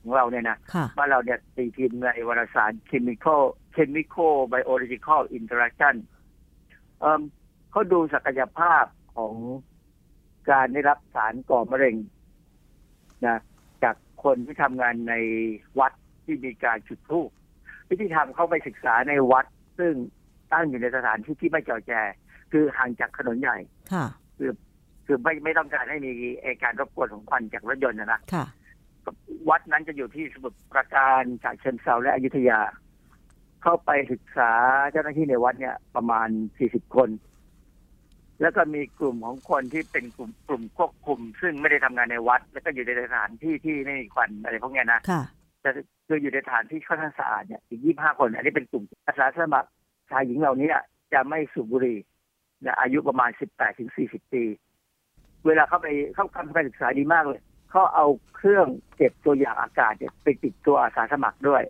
[0.00, 0.58] ของเราเนี่ยนะ
[0.98, 3.42] ว่าเราเนี่ยตีพิมพ์ในวารสาร chemical
[3.76, 5.94] chemical biological interaction
[7.70, 8.84] เขาดูศักยภาพ
[9.16, 9.34] ของ
[10.50, 11.96] การได้รับสารก่อมะเร็ง
[13.26, 13.38] นะ
[13.82, 15.14] จากคนที่ทำงานใน
[15.78, 15.92] วัด
[16.24, 17.30] ที่มีการจุดธูป
[17.94, 19.46] วิธีทำเข้าไปศึกษาในวัด
[19.78, 19.92] ซึ่ง
[20.52, 21.92] ตั้งอยู่ในสถานที่ที่ไม่จอแจ
[22.52, 23.56] คือห่างจากถนนใหญ่
[24.38, 24.52] คือ
[25.06, 26.12] คือไม่ไม่ต้องการให้มี
[26.62, 28.20] การรบกวนของควันจากรถยนต์นะนะ
[29.50, 32.60] วัดนั้นจะอยู่ที่สมุทรปราการฉะเชิงเซาและอยุธยา
[33.62, 34.52] เข้าไปศึกษา
[34.90, 36.28] เจ้าหน้าที่ในวัดเนี่ย ประมาณ
[36.58, 37.08] สี่สิบคน
[38.40, 45.00] แล้วก็มีกลุ่มของคนที่เป็นกลุ่มกลุ่มควบคุม ซึ่งไม่ได้ทำงานในวัด แล้วก็อยู่ในสถานที่ที่ไม่มีควันอะไรพวกนี้นะ
[45.62, 45.70] แต่
[46.06, 49.68] คืออยู่ในสถานที่ค่อนข้างสะอาดเนี่ยอีกยี่ห้าคน อันนี้เป็นกลุ่มอาสาสมัคร
[50.10, 50.68] ชายหญิงเหล่านี้
[51.12, 51.98] จะไม่สูบบุหรี่
[52.80, 54.44] อายุประมาณสิบแปดถึงสี่สิบปี
[55.46, 61.62] เวลาเข้าไปเข้าการศึกษาดีมากเลยเขาเอาเครื่องเก็บตัวอย่างอากาศเนี่ยไปติดตัวอาสาสมัครด้วย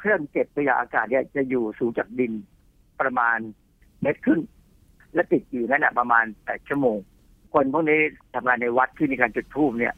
[0.00, 2.32] เครื่องเก็บตัวอย่างอากาศเนี่ยจะอยู่สูงจากดิน
[3.00, 3.38] ประมาณ
[4.02, 4.40] เมตรครึ่ง
[5.14, 6.98] และติดอยู่นั่นแหะประมาณแปดชั่วโมง
[7.54, 8.00] คนพวกนี้
[8.34, 9.94] ทำงานในวัดที่มีการจุดธูปเนี่ย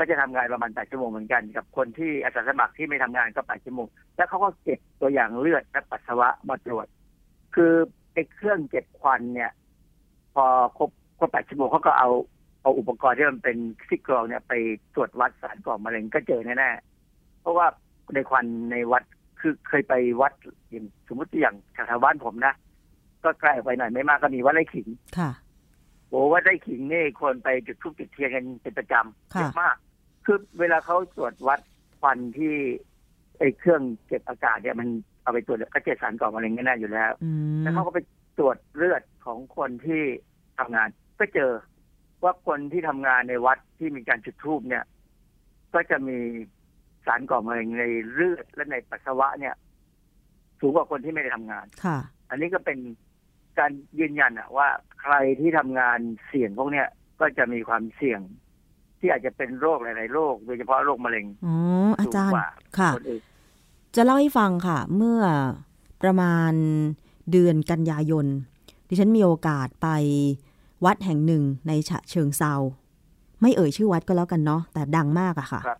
[0.00, 3.86] ก็จะทำงานประมาณแปดชั่วโมงเหมือนกัน กับคนที่อาสาสมัครที่ไม่ทำงานก็แปดชั่วโมง
[4.16, 6.86] แล้วเขาก็เก็บตัวอย่างเลือดและปัสสาวะมาตรวจ
[7.54, 7.72] คือ
[8.12, 9.50] ไอ้เครื่องเก็บควันเนี่ย
[10.34, 10.44] พอ
[10.78, 12.10] ครบครบแปดชั่วโมงเขาก็เอา
[12.62, 14.52] เอาอุปกรณ์ที่มันเป็นซิกกรองเนี่ยไป
[14.94, 17.66] ตรวจวัดสารก่อมะเร็งก็เจอแน่ๆ เพราะว่า
[18.14, 19.02] ในควันในวัด
[19.40, 20.32] คือเคยไปวัด
[20.70, 22.54] อย่างสมมติอย่างแถวบ้านผมนะ
[23.24, 24.88] ก็ใกล้ไปหน่อยไม่มากก็มีวัดไร่ขิง
[25.18, 25.30] ค่ะ
[26.08, 29.76] โอ้วัดไร่ขิงนี่คนไปจุดทุกจุดเทียนกันเป็นประจำเยอะมาก
[30.24, 31.60] คือเวลาเขาตรวจวัด
[32.00, 32.54] ควันที่
[33.38, 34.88] ไอ้เครื่องเก็บอากาศเนี่ยมัน
[35.22, 37.12] เอาไปตรวจก็เจอสารก่อมะเร็งแน่ๆอยู่แล้ว
[37.62, 38.00] แล้วเขาก็ไป
[38.38, 40.02] ตรวจเลือดของคนที่
[40.58, 41.52] ทำงาน ก็เจอ
[42.22, 44.84] ว่าคนที่ทำงานในวัดที่มีการจุดธูปเนี่ย
[45.74, 46.18] ก็จะมี
[47.06, 49.54] สารก่อมะเร็งในเลือดและในปัสสาวะเนี่ย
[50.60, 51.98] สูงกว่าคนที่ไม่ได้ทำงานค่ะ
[52.30, 52.78] อันนี้ก็เป็น
[53.58, 54.68] การยืนยันอะว่า
[55.00, 56.88] ใครที่ทำงานเสี่ยงพวกเนี้ย
[57.20, 58.20] ก็จะมีความเสี่ยง
[59.00, 61.54] ที่อาจจะเป็นโรคหลาย ๆ โรคโดยเฉพาะโรคมะเร็งอ๋อ
[62.00, 62.34] อาจารย์
[62.78, 62.90] ค่ะ
[63.94, 65.20] จะเล่าให้ฟังค่ะ เมื่อ
[66.02, 66.52] ประมาณ
[67.32, 68.26] เดือนกันยายน
[68.88, 69.88] ดิฉันมีโอกาสไป
[70.84, 72.54] วัดแห่งหนึ่งในฉะเชิงเซา
[73.40, 75.78] ไม่เอ่ยชื่อวัดก็แล้วกันเนาะแต่ดังมากอะค่ะครับ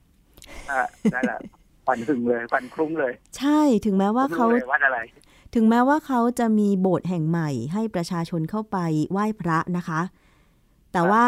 [1.14, 1.38] นั่นแหละ
[1.86, 4.98] ปันถึงเลยปันคลุ้งเลย ใช่ถึงแม้ว่าเขาวัดอะไร
[5.54, 8.78] ถึงแม้ว่าเขาจะมีโบสถ์แห่งใหม่ให้ประชาชนเข้าไป
[9.12, 10.00] ไหว้พระนะคะ
[10.92, 11.26] แต่ว่า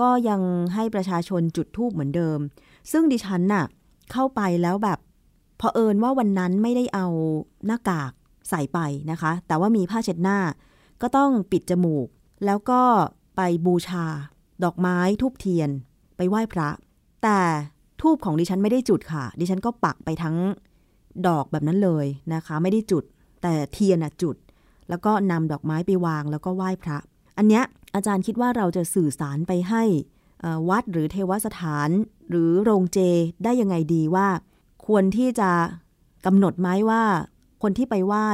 [0.00, 0.40] ก็ยัง
[0.74, 2.38] ให้ประชาชนจุดธูปเหมือนเดิม
[2.92, 3.64] ซึ่งดิฉันน่ะ
[4.12, 4.98] เข้าไปแล้วแบบ
[5.60, 7.06] พอเอิญว่าวันนั้นไม่ได้เอา
[7.66, 8.12] หน้ากาก
[8.48, 8.78] ใส่ไป
[9.10, 10.38] นะคะ แต่ว่ามีผ้าเช็ดหน้า
[11.02, 12.06] ก็ต้องปิดจมูก
[12.46, 12.80] แล้วก็
[13.36, 14.04] ไปบูชา
[14.64, 15.70] ดอกไม้ทูบเทียน
[16.16, 16.68] ไปไหว้พระ
[17.22, 17.40] แต่
[18.00, 20.36] ทูบของดิฉันไม่ได้จุดค่ะ ดิฉันก็ปักไปทั้ง
[21.26, 23.04] ดอกแบบนั้นเลยนะคะ ไม่ได้จุด
[23.42, 24.36] แต่เทียนอะจุด
[24.88, 26.98] แล้วก็นำดอกไม้ไปวางแล้วก็ไหว้พระ
[27.38, 27.64] อันเนี้ย
[27.94, 29.82] อาจารย์คิดว่าเราจะสื่อสารไปให้
[30.68, 31.90] วัดหรือเทวสถาน
[32.30, 32.98] หรือโรงเจ
[33.44, 34.28] ได้ยังไงดีว่า
[34.86, 35.50] ควรที่จะ
[36.26, 37.02] กำหนดไหมว่า
[37.62, 38.28] คนที่ไปไหว้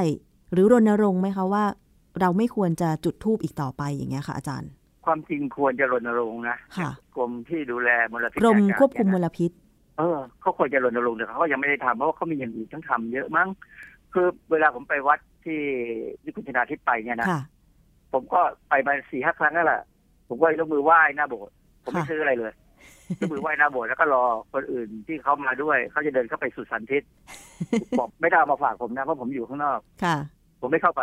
[0.52, 1.64] หรือรณรงค์ไหมคะว่า
[2.20, 4.70] เราไม่ควรจะจุดทูบอีกต่อไปอย่างเงี้ยค่ะอาจารย์
[5.04, 9.50] ความจริงควรจะรณรงค์นะค่ะกรมที่ดูแลมลพิษกรมควบคุมมลพิษ
[9.98, 13.48] เออเขาควรจะรณรงค์แต่เขายังไม่ได้ทำเพราะว่าเขามีอย่างอื่นต้องทำเยอะมั้ง
[14.12, 15.60] คือเวลาผมไปวัดที่
[16.22, 17.28] ที่คุณชนาทิพย์ไปเนี่ยนะ
[18.14, 19.82] ผมก็ไปมาสี่ห้าครั้งนั่นแหละ
[20.28, 21.54] ผมก็ยกมือไหว้หน้าโบสถ์
[21.84, 22.52] ผมไม่ซื้ออะไรเลย
[23.20, 27.02] ยกมือไหว้หน้าโบสถ์แล้วก็รอคนอื่นที่เขามาด้วยเขาจะเดินเข้าไปสุดสันทิศ
[27.98, 30.16] บอกไม่ได้มาฝากผมนะเพราะผมอยู่ข้างนอกค่ะ
[30.60, 31.02] ผมไม่เข้าไป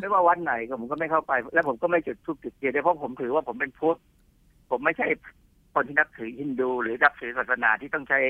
[0.00, 3.98] ไม่ว่าวัดไหนก็ผมก็ไม่เข้าไป และผมก็ไม่จุดทูบจุดเทียนเพราะผมถือว่าผมเป็นพุทธ
[4.70, 5.06] ผมไม่ใช่
[5.74, 8.20] คนที่นับถือฮินดู หรือนับถือศาสนาที่ต้องใช้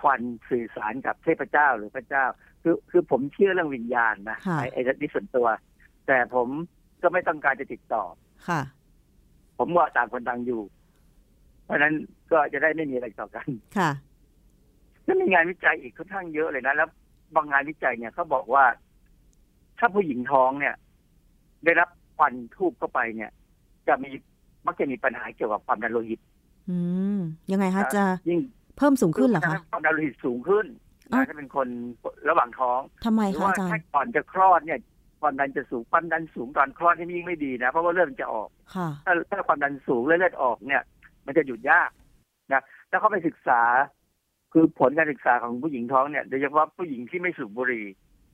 [0.00, 0.20] ควัน
[0.50, 2.24] สื่อสารกับเทพเจ้าหรือพระเจ้า
[2.62, 4.38] คือคือผมเชื่อเรื่องวิญญาณนะ
[4.72, 5.46] ไอ้นี่ส่วนตัว
[6.06, 6.48] แต่ผม
[7.04, 8.02] ก็ไม่ต้องการจะติดต่อ
[8.48, 8.60] ค่ะ
[9.58, 10.62] ผมว่าต่างคนต่างอยู่
[11.64, 11.94] เพราะนั้น
[12.32, 13.46] ก็จะได้ไม่มีอะไรต่อกัน
[13.78, 13.90] ค่ะ
[15.06, 16.88] ก็มีงานวิจัยอีกค่อนข้างเยอะเลยนะแล้ว
[17.36, 18.64] บางงานวิจัยเนี่ยเขาบอกว่า
[19.78, 20.74] ถ้าผู้หญิงท้องเนี่ย
[21.64, 23.30] ได้รับควันทูบเข้าไปเนี่ย
[23.88, 24.10] จะมี
[24.66, 26.20] มักจะมีปัญหาเกี่ยวกับความดันโลหิต
[26.70, 26.78] อื
[27.16, 27.18] ม
[27.52, 28.40] ยังไงคะจะยิ่ง
[28.76, 31.68] เพิ่มสูงขึ้นเหรอคะความดันโลหิตสูงขึ้นารถ้าเป็นคน
[32.28, 34.78] ระหว่างท้องทำไมหรือคะว่าอาจารถ้าย์ก่อนจะคลอดเนี่ย
[35.24, 40.82] ความดันจะสูงความดันสูงตอนคลอดที่ยิ่งไม่ดีนะ เพราะว่าเลือดมันจะออกค่ะถ้าถ้าความดันสูงและเลือดออกเนี่ย
[41.26, 41.90] มันจะหยุดยาก
[42.52, 43.60] นะถ้าเขาไปศึกษา
[44.52, 47.86] คือผลการศึกษาของผู้หญิงท้องเนี่ยโดยเฉพาะผู้หญิงที่ไม่สูบบุหรี่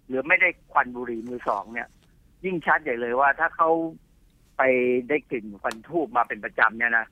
[0.09, 1.89] หรือไม่ได้ควันบุหรี่มือสองเนี่ย
[2.45, 3.71] ยิ่งชัดใหญ่เลยว่าถ้าเขา
[4.57, 4.63] ไป
[5.09, 7.07] ได้กลิ่นควันทูบมาเป็นประจำเนี่ยนะ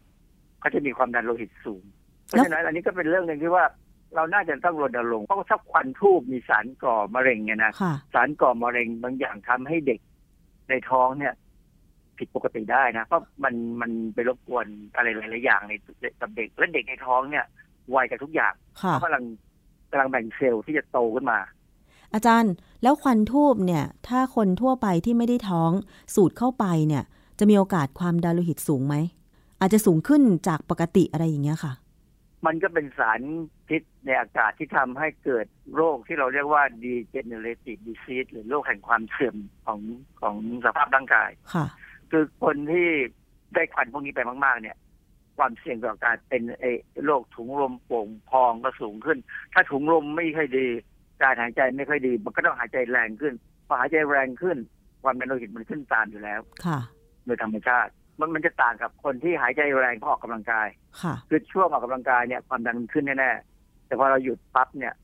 [0.61, 1.83] เขาจะมีความดันโลหิตสูง
[2.27, 3.65] เพราะฉะนั้นอันนี้ก็เป็นเรื่องหนึ่งที่ว่า
[4.15, 10.01] เราน่าจะต้องรณรงค์เพราะว่าถ้าควันทูบมีสารก่อมะเร็งเนี่ยนะค่ะสารก่อมะเร็งบางอย่างทำให้เด็ก
[10.69, 11.35] ในท้องเนี่ย
[12.19, 15.73] ผิดปกติได้นะเพราะมันมันไปรบกวนอะไรหลายๆอย่างใน
[16.21, 17.45] กับเด็กและเด็กในท้องเนี่ย
[17.91, 19.25] ไวกับทุกอย่างค่ะเขากำลัง
[19.91, 21.39] กำลังแบ่งเซลล์ที่จะโตขึ้นมา
[22.15, 22.53] อาจารย์
[22.83, 25.71] แล้วควันทูบเนี่ย ถ้าคนทั่วไปที่ไม่ได้ท้อง
[26.15, 27.05] สูดเข้าไปเนี่ย
[27.39, 28.95] จะมีโอกาสความดันโลหิตสูงไหม
[29.61, 31.73] อาจจะสูงขึ้นจากปกติอะไรอย่างเงี้ยค่ะ
[32.47, 33.21] มันก็เป็นสาร
[33.69, 39.37] พิษในอากาศที่ทำให้เกิดโรคที่เราเรียกว่า degenerative disease หรือโรคแห่งความเสื่อม
[39.67, 39.81] ของ
[40.21, 41.67] ของสภาพร่างกายค่ะ
[42.11, 42.89] คือคนที่
[43.55, 44.77] ได้ควันพวกนี้ไปมาก ๆ เนี่ย
[45.39, 46.73] ความเสี่ยงต่อการเป็นไอ้
[47.05, 49.19] โรคถุงลมโป่งพองก็สูงขึ้น
[49.55, 50.67] ถ้าถุงลมไม่ค่อยดี
[51.23, 53.35] การหายใจไม่ค่อยดี มันก็ต้องหายใจแรงขึ้น
[53.67, 54.59] พอหายใจแรงขึ้น
[55.03, 56.79] ความดันโลหิตมันขึ้นตามอยู่แล้ว ค่ะ
[57.25, 60.69] โดยธรรมชาติ มันมันจะต่างกับคนที่หายใจแรงเพราะออกกำลังกาย
[61.03, 64.95] ค่ะ คือช่วงออกกำลังกายเนี่ยความดันมันขึ้นแน่ๆแต่พอเราหยุดปั๊บเนี่ย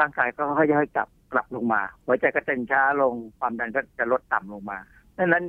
[0.00, 4.78] ร่างกายก็ค่อยๆกลับกลับลงมาหัวใจก็เต้นช้าลงความดันก็จะลดต่ำลงมา
[5.18, 5.44] ดังนั้น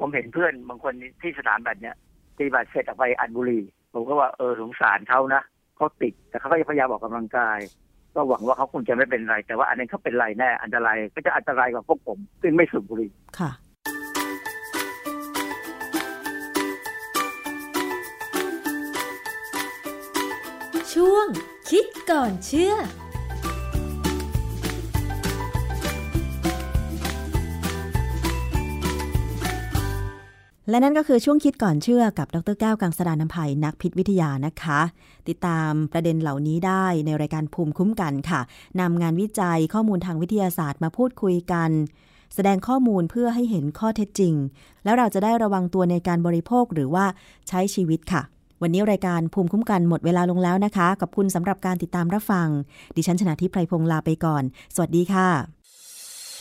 [0.00, 0.92] ผมเห็นเพื่อนบางคน
[1.22, 1.94] ที่สถานแบบเนี้ย
[2.36, 5.42] ปฏิบัติเสร็จออกไปอัดบุหรี่ผมก็ว่าเออสงสารเขานะ
[5.76, 7.58] เขาติดแต่เขาก็พยายามออกกำลังกาย
[8.14, 13.50] ก็หวังว่าเขาคงจะไม่เป็นไร แต่ว่าอันนั้นเขาเป็นไรแน่อันตรายก็จะอันตรายกว่าพวกผมซึ่งไม่สูบบุหรี่ค่ะ
[21.02, 21.28] ช่วง
[21.70, 34.80] คิดก่อนเชื่อและนั่นก็คือช่วงคิดก่อนเชื่อกับดรแก้วกังสดานนภัยนักพิษวิทยานะคะ
[35.28, 38.40] ติดตามประเด็นเหล่านี้ได้ในรายการภูมิคุ้มกันค่ะ
[38.80, 41.70] นำงานวิจัยข้อมูลทางวิทยาศาสตร์มาพูดคุยกัน
[42.34, 44.34] แสดงข้อมูลเพื่อให้เห็นข้อเท็จจริง
[44.84, 47.04] แล้วเราจะได้ระวังตัวในการบริโภคหรือว่า
[47.48, 48.24] ใช้ชีวิตค่ะ
[48.62, 52.48] วันนี้รายการภูมิคุ้มกันหมดเวลาลงแล้วนะคะ ขอบคุณสำหรับการติดตามรับฟัง
[52.96, 54.42] ดิฉันชนะทิพไพรพงศ์ลาไปก่อน
[54.74, 55.28] สวัสดีค่ะ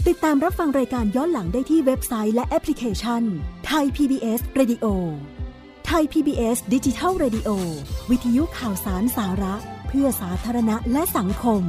[0.07, 3.23] ติดตามรับฟังรายการย้อนหลังได้ที่เว็บไซต์และแอปพลิเคชัน
[3.67, 4.85] ไทย PBS Radio
[5.87, 7.49] ไทย PBS ดิจิทัล Radio
[8.11, 9.55] วิทยุข่าวสารสาระ
[9.87, 11.61] เพื่อสาธารณะและสังคม